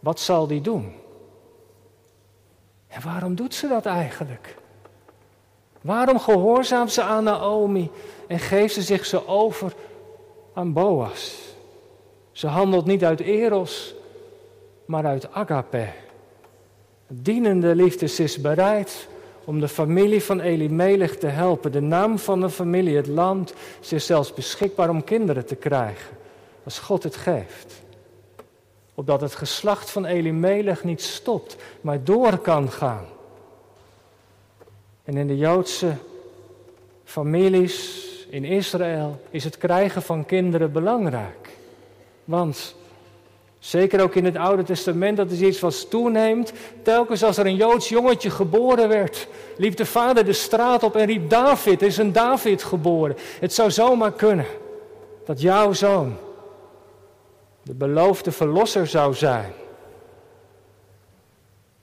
Wat 0.00 0.20
zal 0.20 0.46
die 0.46 0.60
doen? 0.60 0.92
En 2.88 3.02
waarom 3.02 3.34
doet 3.34 3.54
ze 3.54 3.68
dat 3.68 3.86
eigenlijk? 3.86 4.56
Waarom 5.80 6.18
gehoorzaamt 6.18 6.92
ze 6.92 7.02
aan 7.02 7.24
Naomi 7.24 7.90
en 8.26 8.38
geeft 8.38 8.74
ze 8.74 8.82
zich 8.82 9.06
zo 9.06 9.22
over 9.26 9.72
aan 10.54 10.72
Boas? 10.72 11.47
Ze 12.38 12.46
handelt 12.46 12.86
niet 12.86 13.04
uit 13.04 13.20
Eros, 13.20 13.94
maar 14.84 15.06
uit 15.06 15.32
Agape. 15.32 15.88
Dienende 17.08 17.74
liefde 17.74 18.22
is 18.22 18.40
bereid 18.40 19.08
om 19.44 19.60
de 19.60 19.68
familie 19.68 20.22
van 20.22 20.40
Elimelech 20.40 21.16
te 21.16 21.26
helpen. 21.26 21.72
De 21.72 21.80
naam 21.80 22.18
van 22.18 22.40
de 22.40 22.50
familie, 22.50 22.96
het 22.96 23.06
land, 23.06 23.54
ze 23.80 23.94
is 23.94 24.06
zelfs 24.06 24.34
beschikbaar 24.34 24.90
om 24.90 25.04
kinderen 25.04 25.46
te 25.46 25.54
krijgen. 25.54 26.16
Als 26.64 26.78
God 26.78 27.02
het 27.02 27.16
geeft. 27.16 27.82
Opdat 28.94 29.20
het 29.20 29.34
geslacht 29.34 29.90
van 29.90 30.04
Elimelech 30.04 30.84
niet 30.84 31.02
stopt, 31.02 31.56
maar 31.80 32.04
door 32.04 32.38
kan 32.38 32.70
gaan. 32.70 33.06
En 35.04 35.16
in 35.16 35.26
de 35.26 35.36
Joodse 35.36 35.92
families 37.04 38.06
in 38.30 38.44
Israël 38.44 39.20
is 39.30 39.44
het 39.44 39.58
krijgen 39.58 40.02
van 40.02 40.26
kinderen 40.26 40.72
belangrijk. 40.72 41.47
Want 42.28 42.74
zeker 43.58 44.02
ook 44.02 44.14
in 44.14 44.24
het 44.24 44.36
Oude 44.36 44.62
Testament, 44.62 45.16
dat 45.16 45.30
is 45.30 45.40
iets 45.40 45.60
wat 45.60 45.90
toeneemt. 45.90 46.52
Telkens 46.82 47.22
als 47.22 47.36
er 47.36 47.46
een 47.46 47.56
Joods 47.56 47.88
jongetje 47.88 48.30
geboren 48.30 48.88
werd, 48.88 49.28
liep 49.56 49.76
de 49.76 49.86
vader 49.86 50.24
de 50.24 50.32
straat 50.32 50.82
op 50.82 50.96
en 50.96 51.06
riep 51.06 51.30
David, 51.30 51.80
er 51.80 51.86
is 51.86 51.96
een 51.96 52.12
David 52.12 52.62
geboren. 52.62 53.16
Het 53.40 53.52
zou 53.52 53.70
zomaar 53.70 54.12
kunnen 54.12 54.46
dat 55.24 55.40
jouw 55.40 55.72
zoon 55.72 56.16
de 57.62 57.74
beloofde 57.74 58.32
verlosser 58.32 58.86
zou 58.86 59.14
zijn. 59.14 59.52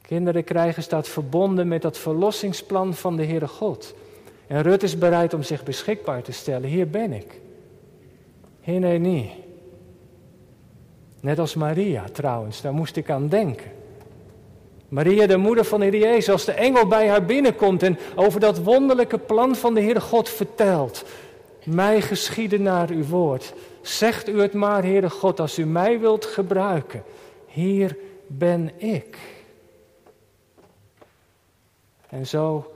Kinderen 0.02 0.44
krijgen 0.44 0.84
staat 0.84 1.08
verbonden 1.08 1.68
met 1.68 1.82
dat 1.82 1.98
verlossingsplan 1.98 2.94
van 2.94 3.16
de 3.16 3.26
Heere 3.26 3.48
God. 3.48 3.94
En 4.48 4.62
Rut 4.62 4.84
is 4.84 4.98
bereid 4.98 5.34
om 5.34 5.44
zich 5.44 5.64
beschikbaar 5.64 6.22
te 6.22 6.32
stellen. 6.32 6.70
Hier 6.70 6.90
ben 6.90 7.14
ik. 7.14 7.40
niet. 9.00 9.45
Net 11.26 11.40
als 11.40 11.56
Maria 11.56 12.04
trouwens, 12.12 12.62
daar 12.62 12.74
moest 12.74 12.96
ik 12.96 13.10
aan 13.10 13.28
denken. 13.28 13.72
Maria, 14.88 15.28
de 15.28 15.38
moeder 15.38 15.66
van 15.66 15.82
Heer 15.82 15.96
Jezus, 15.96 16.30
als 16.30 16.46
de 16.46 16.52
engel 16.52 16.88
bij 16.88 17.10
haar 17.10 17.26
binnenkomt 17.26 17.84
en 17.84 18.00
over 18.16 18.40
dat 18.40 18.64
wonderlijke 18.64 19.18
plan 19.18 19.56
van 19.56 19.74
de 19.74 19.82
Heere 19.82 20.02
God 20.02 20.30
vertelt. 20.30 21.04
Mij 21.64 22.02
geschieden 22.02 22.62
naar 22.62 22.90
uw 22.90 23.06
woord. 23.06 23.54
Zegt 23.82 24.30
u 24.30 24.42
het 24.42 24.54
maar, 24.54 24.84
Heere 24.84 25.10
God, 25.10 25.40
als 25.40 25.60
u 25.60 25.66
mij 25.66 26.00
wilt 26.00 26.26
gebruiken. 26.26 27.04
Hier 27.46 27.98
ben 28.28 28.72
ik. 28.78 29.18
En 32.10 32.28
zo 32.28 32.74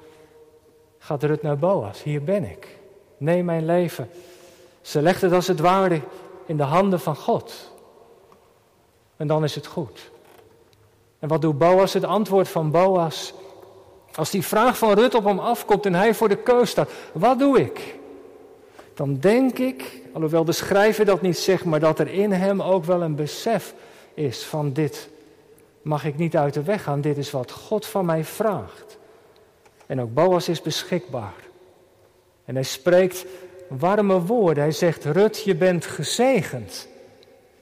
gaat 0.97 1.23
Rut 1.23 1.41
naar 1.41 1.57
Boas. 1.57 2.03
Hier 2.03 2.23
ben 2.23 2.43
ik. 2.43 2.67
Neem 3.17 3.45
mijn 3.45 3.65
leven. 3.65 4.09
Ze 4.81 5.01
legt 5.01 5.21
het 5.21 5.31
als 5.31 5.47
het 5.47 5.59
ware 5.59 6.01
in 6.45 6.57
de 6.57 6.63
handen 6.63 6.99
van 6.99 7.15
God. 7.15 7.77
En 9.19 9.27
dan 9.27 9.43
is 9.43 9.55
het 9.55 9.65
goed. 9.65 10.11
En 11.19 11.27
wat 11.27 11.41
doet 11.41 11.57
Boas? 11.57 11.93
Het 11.93 12.03
antwoord 12.03 12.47
van 12.47 12.71
Boas. 12.71 13.33
Als 14.15 14.29
die 14.29 14.45
vraag 14.45 14.77
van 14.77 14.93
Rut 14.93 15.13
op 15.13 15.23
hem 15.23 15.39
afkomt 15.39 15.85
en 15.85 15.93
hij 15.93 16.13
voor 16.13 16.29
de 16.29 16.37
keus 16.37 16.69
staat. 16.69 16.89
Wat 17.13 17.39
doe 17.39 17.59
ik? 17.59 17.95
Dan 18.93 19.17
denk 19.19 19.57
ik, 19.57 20.01
alhoewel 20.13 20.45
de 20.45 20.51
schrijver 20.51 21.05
dat 21.05 21.21
niet 21.21 21.37
zegt, 21.37 21.65
maar 21.65 21.79
dat 21.79 21.99
er 21.99 22.07
in 22.07 22.31
hem 22.31 22.61
ook 22.61 22.85
wel 22.85 23.01
een 23.01 23.15
besef 23.15 23.73
is 24.13 24.43
van 24.43 24.73
dit 24.73 25.09
mag 25.81 26.05
ik 26.05 26.17
niet 26.17 26.37
uit 26.37 26.53
de 26.53 26.63
weg 26.63 26.83
gaan. 26.83 27.01
Dit 27.01 27.17
is 27.17 27.31
wat 27.31 27.51
God 27.51 27.85
van 27.85 28.05
mij 28.05 28.23
vraagt. 28.23 28.97
En 29.85 30.01
ook 30.01 30.13
Boas 30.13 30.49
is 30.49 30.61
beschikbaar. 30.61 31.33
En 32.45 32.55
hij 32.55 32.63
spreekt 32.63 33.25
warme 33.67 34.21
woorden. 34.21 34.63
Hij 34.63 34.71
zegt, 34.71 35.05
Rut, 35.05 35.43
je 35.43 35.55
bent 35.55 35.85
gezegend. 35.85 36.88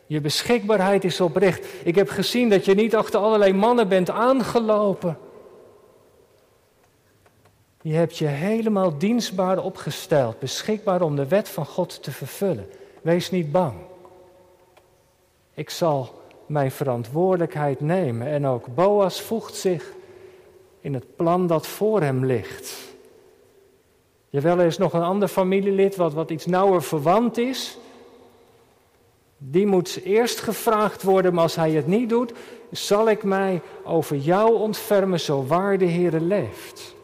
Je 0.07 0.21
beschikbaarheid 0.21 1.03
is 1.03 1.21
oprecht. 1.21 1.65
Ik 1.83 1.95
heb 1.95 2.09
gezien 2.09 2.49
dat 2.49 2.65
je 2.65 2.73
niet 2.73 2.95
achter 2.95 3.19
allerlei 3.19 3.53
mannen 3.53 3.87
bent 3.87 4.09
aangelopen. 4.09 5.17
Je 7.81 7.93
hebt 7.93 8.17
je 8.17 8.25
helemaal 8.25 8.97
dienstbaar 8.97 9.63
opgesteld, 9.63 10.39
beschikbaar 10.39 11.01
om 11.01 11.15
de 11.15 11.27
wet 11.27 11.49
van 11.49 11.65
God 11.65 12.03
te 12.03 12.11
vervullen. 12.11 12.69
Wees 13.01 13.31
niet 13.31 13.51
bang. 13.51 13.73
Ik 15.53 15.69
zal 15.69 16.21
mijn 16.45 16.71
verantwoordelijkheid 16.71 17.79
nemen. 17.79 18.27
En 18.27 18.45
ook 18.45 18.75
Boas 18.75 19.21
voegt 19.21 19.55
zich 19.55 19.93
in 20.81 20.93
het 20.93 21.15
plan 21.15 21.47
dat 21.47 21.67
voor 21.67 22.01
hem 22.01 22.25
ligt. 22.25 22.77
Jawel, 24.29 24.59
er 24.59 24.65
is 24.65 24.77
nog 24.77 24.93
een 24.93 25.01
ander 25.01 25.27
familielid 25.27 25.95
wat, 25.95 26.13
wat 26.13 26.29
iets 26.29 26.45
nauwer 26.45 26.83
verwant 26.83 27.37
is. 27.37 27.77
Die 29.37 29.65
moet 29.65 29.99
eerst 30.03 30.39
gevraagd 30.39 31.03
worden, 31.03 31.33
maar 31.33 31.43
als 31.43 31.55
hij 31.55 31.71
het 31.71 31.87
niet 31.87 32.09
doet, 32.09 32.33
zal 32.71 33.09
ik 33.09 33.23
mij 33.23 33.61
over 33.83 34.15
jou 34.15 34.55
ontfermen, 34.55 35.19
zo 35.19 35.45
waar 35.45 35.77
de 35.77 35.89
Heere 35.89 36.21
leeft. 36.21 36.95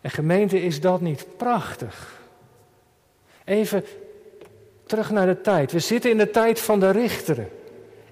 En 0.00 0.10
gemeente, 0.10 0.62
is 0.62 0.80
dat 0.80 1.00
niet 1.00 1.26
prachtig? 1.36 2.20
Even 3.44 3.84
terug 4.86 5.10
naar 5.10 5.26
de 5.26 5.40
tijd. 5.40 5.72
We 5.72 5.78
zitten 5.78 6.10
in 6.10 6.18
de 6.18 6.30
tijd 6.30 6.60
van 6.60 6.80
de 6.80 6.90
richteren. 6.90 7.48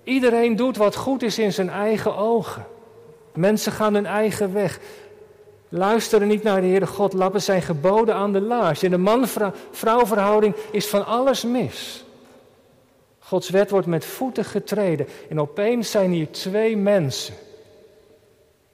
Iedereen 0.05 0.57
doet 0.57 0.77
wat 0.77 0.97
goed 0.97 1.23
is 1.23 1.39
in 1.39 1.53
zijn 1.53 1.71
eigen 1.71 2.17
ogen. 2.17 2.67
Mensen 3.35 3.73
gaan 3.73 3.95
hun 3.95 4.07
eigen 4.07 4.53
weg. 4.53 4.81
Luisteren 5.69 6.29
niet 6.29 6.43
naar 6.43 6.61
de 6.61 6.67
Heere 6.67 6.87
God, 6.87 7.13
lappen 7.13 7.43
zijn 7.43 7.63
geboden 7.63 8.15
aan 8.15 8.33
de 8.33 8.41
laars. 8.41 8.83
In 8.83 8.91
de 8.91 8.99
man-vrouw 8.99 10.07
verhouding 10.07 10.55
is 10.71 10.87
van 10.87 11.07
alles 11.07 11.45
mis. 11.45 12.04
Gods 13.27 13.51
wet 13.51 13.71
wordt 13.71 13.87
met 13.87 14.05
voeten 14.05 14.45
getreden. 14.45 15.07
En 15.29 15.41
opeens 15.41 15.91
zijn 15.91 16.11
hier 16.11 16.31
twee 16.31 16.77
mensen 16.77 17.35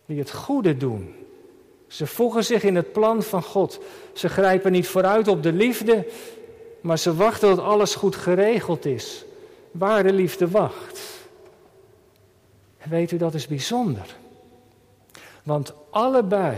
die 0.06 0.18
het 0.18 0.32
goede 0.32 0.76
doen. 0.76 1.14
Ze 1.86 2.06
voegen 2.06 2.44
zich 2.44 2.62
in 2.62 2.76
het 2.76 2.92
plan 2.92 3.22
van 3.22 3.42
God. 3.42 3.80
Ze 4.12 4.28
grijpen 4.28 4.72
niet 4.72 4.88
vooruit 4.88 5.28
op 5.28 5.42
de 5.42 5.52
liefde, 5.52 6.06
maar 6.80 6.98
ze 6.98 7.14
wachten 7.14 7.48
tot 7.48 7.64
alles 7.64 7.94
goed 7.94 8.16
geregeld 8.16 8.84
is. 8.84 9.24
Ware 9.70 10.12
liefde 10.12 10.48
wacht. 10.48 11.00
Weet 12.88 13.10
u, 13.10 13.16
dat 13.16 13.34
is 13.34 13.46
bijzonder. 13.46 14.16
Want 15.42 15.74
allebei, 15.90 16.56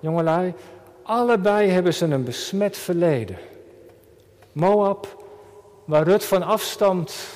jongelui, 0.00 0.54
allebei 1.02 1.68
hebben 1.68 1.94
ze 1.94 2.04
een 2.04 2.24
besmet 2.24 2.76
verleden. 2.76 3.38
Moab, 4.52 5.23
waar 5.84 6.02
Rut 6.02 6.24
van 6.24 6.42
afstamt, 6.42 7.26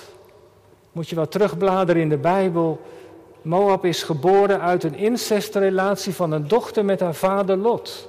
moet 0.92 1.08
je 1.08 1.16
wel 1.16 1.28
terugbladeren 1.28 2.02
in 2.02 2.08
de 2.08 2.16
Bijbel. 2.16 2.80
Moab 3.42 3.84
is 3.84 4.02
geboren 4.02 4.60
uit 4.60 4.84
een 4.84 4.94
incestrelatie 4.94 6.14
van 6.14 6.32
een 6.32 6.48
dochter 6.48 6.84
met 6.84 7.00
haar 7.00 7.14
vader 7.14 7.56
Lot. 7.56 8.08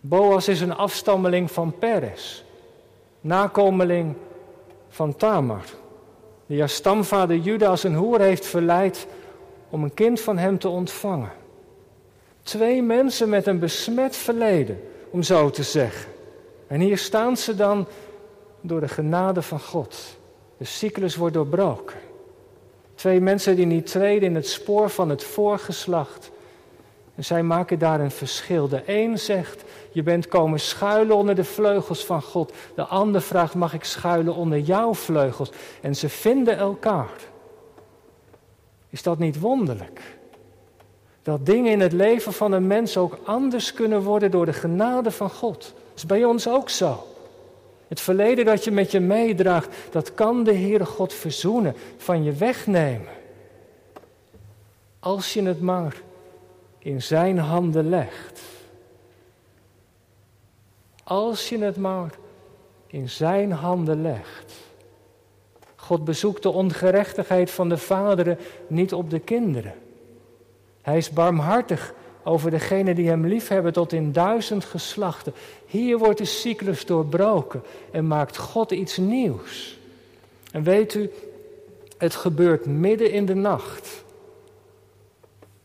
Boas 0.00 0.48
is 0.48 0.60
een 0.60 0.74
afstammeling 0.74 1.50
van 1.50 1.78
Peres, 1.78 2.44
nakomeling 3.20 4.14
van 4.88 5.16
Tamar, 5.16 5.64
die 6.46 6.58
haar 6.58 6.68
stamvader 6.68 7.36
Juda 7.36 7.68
als 7.68 7.82
een 7.82 7.94
hoer 7.94 8.20
heeft 8.20 8.46
verleid 8.46 9.06
om 9.70 9.82
een 9.82 9.94
kind 9.94 10.20
van 10.20 10.38
hem 10.38 10.58
te 10.58 10.68
ontvangen. 10.68 11.32
Twee 12.42 12.82
mensen 12.82 13.28
met 13.28 13.46
een 13.46 13.58
besmet 13.58 14.16
verleden, 14.16 14.80
om 15.10 15.22
zo 15.22 15.50
te 15.50 15.62
zeggen. 15.62 16.10
En 16.66 16.80
hier 16.80 16.98
staan 16.98 17.36
ze 17.36 17.54
dan 17.54 17.86
door 18.62 18.80
de 18.80 18.88
genade 18.88 19.42
van 19.42 19.60
God. 19.60 20.18
De 20.56 20.64
cyclus 20.64 21.16
wordt 21.16 21.34
doorbroken. 21.34 21.96
Twee 22.94 23.20
mensen 23.20 23.56
die 23.56 23.66
niet 23.66 23.86
treden 23.86 24.28
in 24.28 24.34
het 24.34 24.48
spoor 24.48 24.90
van 24.90 25.08
het 25.08 25.24
voorgeslacht. 25.24 26.30
En 27.14 27.24
zij 27.24 27.42
maken 27.42 27.78
daar 27.78 28.00
een 28.00 28.10
verschil. 28.10 28.68
De 28.68 28.82
een 28.86 29.18
zegt, 29.18 29.64
je 29.90 30.02
bent 30.02 30.28
komen 30.28 30.60
schuilen 30.60 31.16
onder 31.16 31.34
de 31.34 31.44
vleugels 31.44 32.04
van 32.04 32.22
God. 32.22 32.52
De 32.74 32.84
ander 32.84 33.22
vraagt, 33.22 33.54
mag 33.54 33.74
ik 33.74 33.84
schuilen 33.84 34.34
onder 34.34 34.58
jouw 34.58 34.94
vleugels? 34.94 35.52
En 35.80 35.96
ze 35.96 36.08
vinden 36.08 36.56
elkaar. 36.56 37.10
Is 38.88 39.02
dat 39.02 39.18
niet 39.18 39.40
wonderlijk? 39.40 40.00
Dat 41.22 41.46
dingen 41.46 41.72
in 41.72 41.80
het 41.80 41.92
leven 41.92 42.32
van 42.32 42.52
een 42.52 42.66
mens 42.66 42.96
ook 42.96 43.18
anders 43.24 43.74
kunnen 43.74 44.02
worden 44.02 44.30
door 44.30 44.46
de 44.46 44.52
genade 44.52 45.10
van 45.10 45.30
God. 45.30 45.60
Dat 45.60 45.96
is 45.96 46.06
bij 46.06 46.24
ons 46.24 46.48
ook 46.48 46.70
zo. 46.70 47.06
Het 47.92 48.00
verleden 48.00 48.44
dat 48.44 48.64
je 48.64 48.70
met 48.70 48.90
je 48.90 49.00
meedraagt, 49.00 49.68
dat 49.90 50.14
kan 50.14 50.44
de 50.44 50.54
Heere 50.54 50.84
God 50.84 51.12
verzoenen, 51.12 51.74
van 51.96 52.24
je 52.24 52.32
wegnemen. 52.32 53.12
Als 54.98 55.32
je 55.32 55.42
het 55.42 55.60
maar 55.60 55.96
in 56.78 57.02
zijn 57.02 57.38
handen 57.38 57.88
legt. 57.88 58.40
Als 61.04 61.48
je 61.48 61.58
het 61.58 61.76
maar 61.76 62.10
in 62.86 63.08
zijn 63.08 63.52
handen 63.52 64.02
legt. 64.02 64.52
God 65.76 66.04
bezoekt 66.04 66.42
de 66.42 66.50
ongerechtigheid 66.50 67.50
van 67.50 67.68
de 67.68 67.78
vaderen 67.78 68.38
niet 68.66 68.92
op 68.92 69.10
de 69.10 69.20
kinderen. 69.20 69.74
Hij 70.82 70.96
is 70.96 71.10
barmhartig 71.10 71.94
over 72.24 72.50
degenen 72.50 72.94
die 72.94 73.08
hem 73.08 73.26
liefhebben 73.26 73.72
tot 73.72 73.92
in 73.92 74.12
duizend 74.12 74.64
geslachten. 74.64 75.34
Hier 75.66 75.98
wordt 75.98 76.18
de 76.18 76.24
cyclus 76.24 76.86
doorbroken 76.86 77.62
en 77.90 78.06
maakt 78.06 78.36
God 78.36 78.70
iets 78.70 78.96
nieuws. 78.96 79.78
En 80.52 80.62
weet 80.62 80.94
u, 80.94 81.10
het 81.98 82.14
gebeurt 82.14 82.66
midden 82.66 83.10
in 83.10 83.26
de 83.26 83.34
nacht. 83.34 84.04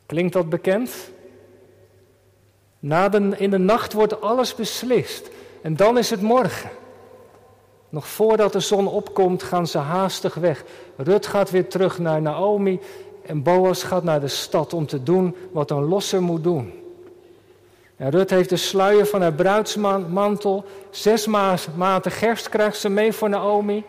Klinkt 0.05 0.33
dat 0.33 0.49
bekend? 0.49 1.09
In 3.37 3.49
de 3.49 3.57
nacht 3.57 3.93
wordt 3.93 4.21
alles 4.21 4.55
beslist 4.55 5.29
en 5.61 5.75
dan 5.75 5.97
is 5.97 6.09
het 6.09 6.21
morgen. 6.21 6.69
Nog 7.89 8.07
voordat 8.07 8.53
de 8.53 8.59
zon 8.59 8.87
opkomt 8.87 9.43
gaan 9.43 9.67
ze 9.67 9.77
haastig 9.77 10.33
weg. 10.33 10.63
Rut 10.95 11.27
gaat 11.27 11.49
weer 11.49 11.69
terug 11.69 11.99
naar 11.99 12.21
Naomi 12.21 12.79
en 13.27 13.43
Boas 13.43 13.83
gaat 13.83 14.03
naar 14.03 14.19
de 14.19 14.27
stad 14.27 14.73
om 14.73 14.85
te 14.85 15.03
doen 15.03 15.35
wat 15.51 15.71
een 15.71 15.83
losser 15.83 16.21
moet 16.21 16.43
doen. 16.43 16.73
En 17.95 18.09
Rut 18.09 18.29
heeft 18.29 18.49
de 18.49 18.57
sluier 18.57 19.05
van 19.05 19.21
haar 19.21 19.33
bruidsmantel. 19.33 20.65
Zes 20.89 21.27
maten 21.75 22.11
gerst 22.11 22.49
krijgt 22.49 22.77
ze 22.77 22.89
mee 22.89 23.13
voor 23.13 23.29
Naomi. 23.29 23.83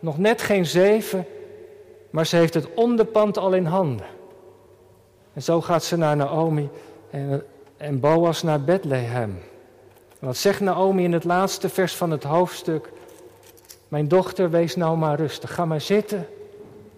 Nog 0.00 0.18
net 0.18 0.42
geen 0.42 0.66
zeven, 0.66 1.26
maar 2.10 2.26
ze 2.26 2.36
heeft 2.36 2.54
het 2.54 2.68
onderpand 2.74 3.38
al 3.38 3.52
in 3.52 3.64
handen. 3.64 4.06
En 5.32 5.42
zo 5.42 5.60
gaat 5.60 5.84
ze 5.84 5.96
naar 5.96 6.16
Naomi 6.16 6.68
en, 7.10 7.44
en 7.76 8.00
Boas 8.00 8.42
naar 8.42 8.60
Bethlehem. 8.60 9.38
wat 10.18 10.36
zegt 10.36 10.60
Naomi 10.60 11.04
in 11.04 11.12
het 11.12 11.24
laatste 11.24 11.68
vers 11.68 11.94
van 11.94 12.10
het 12.10 12.24
hoofdstuk? 12.24 12.92
Mijn 13.88 14.08
dochter, 14.08 14.50
wees 14.50 14.76
nou 14.76 14.96
maar 14.96 15.16
rustig. 15.16 15.54
Ga 15.54 15.64
maar 15.64 15.80
zitten 15.80 16.26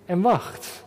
en 0.06 0.20
wacht. 0.20 0.85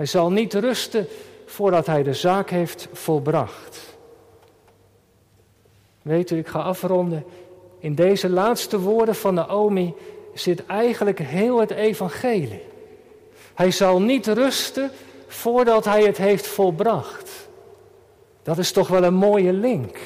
Hij 0.00 0.08
zal 0.08 0.30
niet 0.30 0.54
rusten 0.54 1.06
voordat 1.46 1.86
hij 1.86 2.02
de 2.02 2.14
zaak 2.14 2.50
heeft 2.50 2.88
volbracht. 2.92 3.96
Weet 6.02 6.30
u, 6.30 6.38
ik 6.38 6.46
ga 6.46 6.58
afronden. 6.58 7.24
In 7.78 7.94
deze 7.94 8.28
laatste 8.28 8.80
woorden 8.80 9.14
van 9.14 9.34
Naomi 9.34 9.94
zit 10.34 10.66
eigenlijk 10.66 11.18
heel 11.18 11.60
het 11.60 11.70
evangelie. 11.70 12.62
Hij 13.54 13.70
zal 13.70 14.00
niet 14.00 14.26
rusten 14.26 14.90
voordat 15.26 15.84
hij 15.84 16.02
het 16.02 16.16
heeft 16.16 16.46
volbracht. 16.46 17.48
Dat 18.42 18.58
is 18.58 18.72
toch 18.72 18.88
wel 18.88 19.04
een 19.04 19.14
mooie 19.14 19.52
link 19.52 19.98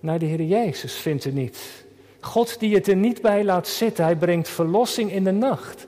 naar 0.00 0.18
de 0.18 0.26
Heer 0.26 0.42
Jezus, 0.42 0.94
vindt 0.94 1.24
u 1.24 1.32
niet? 1.32 1.84
God 2.20 2.60
die 2.60 2.74
het 2.74 2.88
er 2.88 2.96
niet 2.96 3.22
bij 3.22 3.44
laat 3.44 3.68
zitten, 3.68 4.04
hij 4.04 4.16
brengt 4.16 4.48
verlossing 4.48 5.12
in 5.12 5.24
de 5.24 5.32
nacht. 5.32 5.86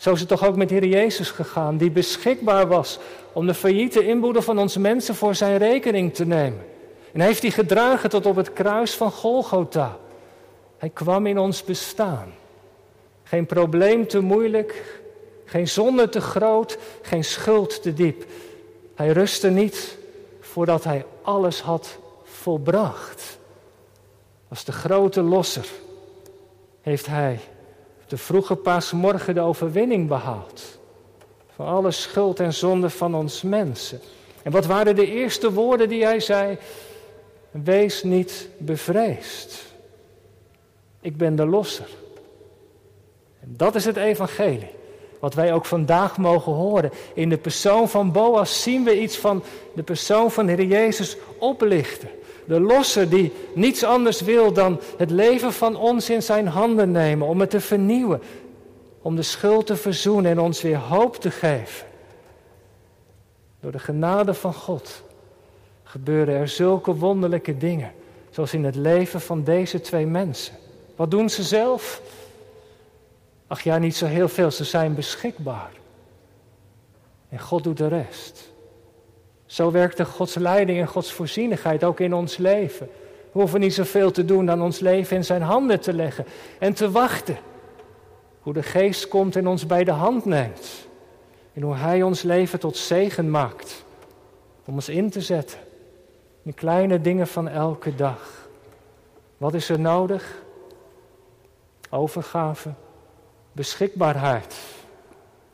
Zo 0.00 0.12
is 0.12 0.20
het 0.20 0.28
toch 0.28 0.46
ook 0.46 0.56
met 0.56 0.70
Heer 0.70 0.86
Jezus 0.86 1.30
gegaan, 1.30 1.76
die 1.76 1.90
beschikbaar 1.90 2.68
was 2.68 2.98
om 3.32 3.46
de 3.46 3.54
failliete 3.54 4.06
inboedel 4.06 4.42
van 4.42 4.58
ons 4.58 4.76
mensen 4.76 5.14
voor 5.14 5.34
zijn 5.34 5.58
rekening 5.58 6.14
te 6.14 6.26
nemen. 6.26 6.64
En 7.12 7.20
heeft 7.20 7.42
hij 7.42 7.50
gedragen 7.50 8.10
tot 8.10 8.26
op 8.26 8.36
het 8.36 8.52
kruis 8.52 8.94
van 8.94 9.10
Golgotha. 9.10 9.98
Hij 10.76 10.88
kwam 10.88 11.26
in 11.26 11.38
ons 11.38 11.64
bestaan. 11.64 12.32
Geen 13.22 13.46
probleem 13.46 14.06
te 14.06 14.20
moeilijk, 14.20 15.00
geen 15.44 15.68
zonde 15.68 16.08
te 16.08 16.20
groot, 16.20 16.78
geen 17.02 17.24
schuld 17.24 17.82
te 17.82 17.94
diep. 17.94 18.24
Hij 18.94 19.08
rustte 19.08 19.50
niet 19.50 19.98
voordat 20.40 20.84
hij 20.84 21.04
alles 21.22 21.60
had 21.60 21.98
volbracht. 22.24 23.38
Als 24.48 24.64
de 24.64 24.72
grote 24.72 25.22
losser 25.22 25.68
heeft 26.80 27.06
hij 27.06 27.40
de 28.10 28.16
vroege 28.16 28.56
paasmorgen 28.56 29.34
de 29.34 29.40
overwinning 29.40 30.08
behaald. 30.08 30.78
Van 31.54 31.66
alle 31.66 31.90
schuld 31.90 32.40
en 32.40 32.54
zonde 32.54 32.90
van 32.90 33.14
ons 33.14 33.42
mensen. 33.42 34.00
En 34.42 34.52
wat 34.52 34.66
waren 34.66 34.94
de 34.94 35.06
eerste 35.06 35.52
woorden 35.52 35.88
die 35.88 36.04
hij 36.04 36.20
zei? 36.20 36.58
Wees 37.50 38.02
niet 38.02 38.48
bevreesd. 38.58 39.64
Ik 41.00 41.16
ben 41.16 41.36
de 41.36 41.46
losser. 41.46 41.88
En 43.40 43.54
dat 43.56 43.74
is 43.74 43.84
het 43.84 43.96
evangelie. 43.96 44.70
Wat 45.20 45.34
wij 45.34 45.52
ook 45.52 45.64
vandaag 45.64 46.18
mogen 46.18 46.52
horen. 46.52 46.90
In 47.14 47.28
de 47.28 47.38
persoon 47.38 47.88
van 47.88 48.12
Boas 48.12 48.62
zien 48.62 48.84
we 48.84 49.00
iets 49.00 49.16
van 49.16 49.42
de 49.74 49.82
persoon 49.82 50.30
van 50.30 50.46
de 50.46 50.52
Heer 50.52 50.66
Jezus 50.66 51.16
oplichten. 51.38 52.08
De 52.50 52.60
losser 52.60 53.08
die 53.08 53.32
niets 53.54 53.84
anders 53.84 54.20
wil 54.20 54.52
dan 54.52 54.80
het 54.96 55.10
leven 55.10 55.52
van 55.52 55.76
ons 55.76 56.10
in 56.10 56.22
zijn 56.22 56.46
handen 56.46 56.90
nemen, 56.90 57.26
om 57.26 57.40
het 57.40 57.50
te 57.50 57.60
vernieuwen, 57.60 58.22
om 59.02 59.16
de 59.16 59.22
schuld 59.22 59.66
te 59.66 59.76
verzoenen 59.76 60.30
en 60.30 60.40
ons 60.40 60.62
weer 60.62 60.76
hoop 60.76 61.16
te 61.16 61.30
geven. 61.30 61.86
Door 63.60 63.72
de 63.72 63.78
genade 63.78 64.34
van 64.34 64.54
God 64.54 65.02
gebeuren 65.82 66.34
er 66.34 66.48
zulke 66.48 66.94
wonderlijke 66.94 67.56
dingen, 67.56 67.92
zoals 68.30 68.54
in 68.54 68.64
het 68.64 68.76
leven 68.76 69.20
van 69.20 69.44
deze 69.44 69.80
twee 69.80 70.06
mensen. 70.06 70.54
Wat 70.96 71.10
doen 71.10 71.30
ze 71.30 71.42
zelf? 71.42 72.02
Ach 73.46 73.60
ja, 73.60 73.78
niet 73.78 73.96
zo 73.96 74.06
heel 74.06 74.28
veel, 74.28 74.50
ze 74.50 74.64
zijn 74.64 74.94
beschikbaar. 74.94 75.70
En 77.28 77.38
God 77.38 77.64
doet 77.64 77.76
de 77.76 77.88
rest. 77.88 78.49
Zo 79.50 79.70
werkt 79.70 80.02
Gods 80.02 80.34
leiding 80.34 80.80
en 80.80 80.86
Gods 80.86 81.12
voorzienigheid 81.12 81.84
ook 81.84 82.00
in 82.00 82.14
ons 82.14 82.36
leven. 82.36 82.88
We 83.32 83.38
hoeven 83.38 83.60
niet 83.60 83.74
zoveel 83.74 84.10
te 84.10 84.24
doen 84.24 84.46
dan 84.46 84.62
ons 84.62 84.80
leven 84.80 85.16
in 85.16 85.24
zijn 85.24 85.42
handen 85.42 85.80
te 85.80 85.92
leggen 85.92 86.26
en 86.58 86.74
te 86.74 86.90
wachten. 86.90 87.38
Hoe 88.40 88.52
de 88.52 88.62
geest 88.62 89.08
komt 89.08 89.36
en 89.36 89.46
ons 89.46 89.66
bij 89.66 89.84
de 89.84 89.90
hand 89.90 90.24
neemt. 90.24 90.88
En 91.52 91.62
hoe 91.62 91.74
hij 91.74 92.02
ons 92.02 92.22
leven 92.22 92.58
tot 92.58 92.76
zegen 92.76 93.30
maakt. 93.30 93.84
Om 94.64 94.74
ons 94.74 94.88
in 94.88 95.10
te 95.10 95.20
zetten. 95.20 95.58
In 96.42 96.54
kleine 96.54 97.00
dingen 97.00 97.26
van 97.26 97.48
elke 97.48 97.94
dag. 97.94 98.48
Wat 99.36 99.54
is 99.54 99.68
er 99.68 99.80
nodig? 99.80 100.42
Overgave. 101.90 102.70
Beschikbaarheid. 103.52 104.56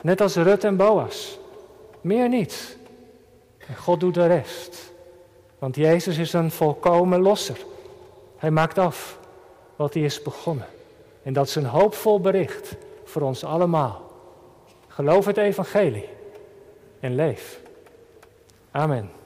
Net 0.01 0.21
als 0.21 0.35
Rut 0.35 0.63
en 0.63 0.75
Boas. 0.75 1.39
Meer 2.01 2.29
niet. 2.29 2.76
En 3.67 3.75
God 3.75 3.99
doet 3.99 4.13
de 4.13 4.27
rest. 4.27 4.91
Want 5.59 5.75
Jezus 5.75 6.17
is 6.17 6.33
een 6.33 6.51
volkomen 6.51 7.21
losser. 7.21 7.57
Hij 8.37 8.51
maakt 8.51 8.77
af. 8.77 9.19
wat 9.75 9.93
hij 9.93 10.03
is 10.03 10.21
begonnen. 10.21 10.67
En 11.23 11.33
dat 11.33 11.47
is 11.47 11.55
een 11.55 11.65
hoopvol 11.65 12.21
bericht 12.21 12.75
voor 13.03 13.21
ons 13.21 13.43
allemaal. 13.43 14.11
Geloof 14.87 15.25
het 15.25 15.37
evangelie 15.37 16.09
en 16.99 17.15
leef. 17.15 17.59
Amen. 18.71 19.16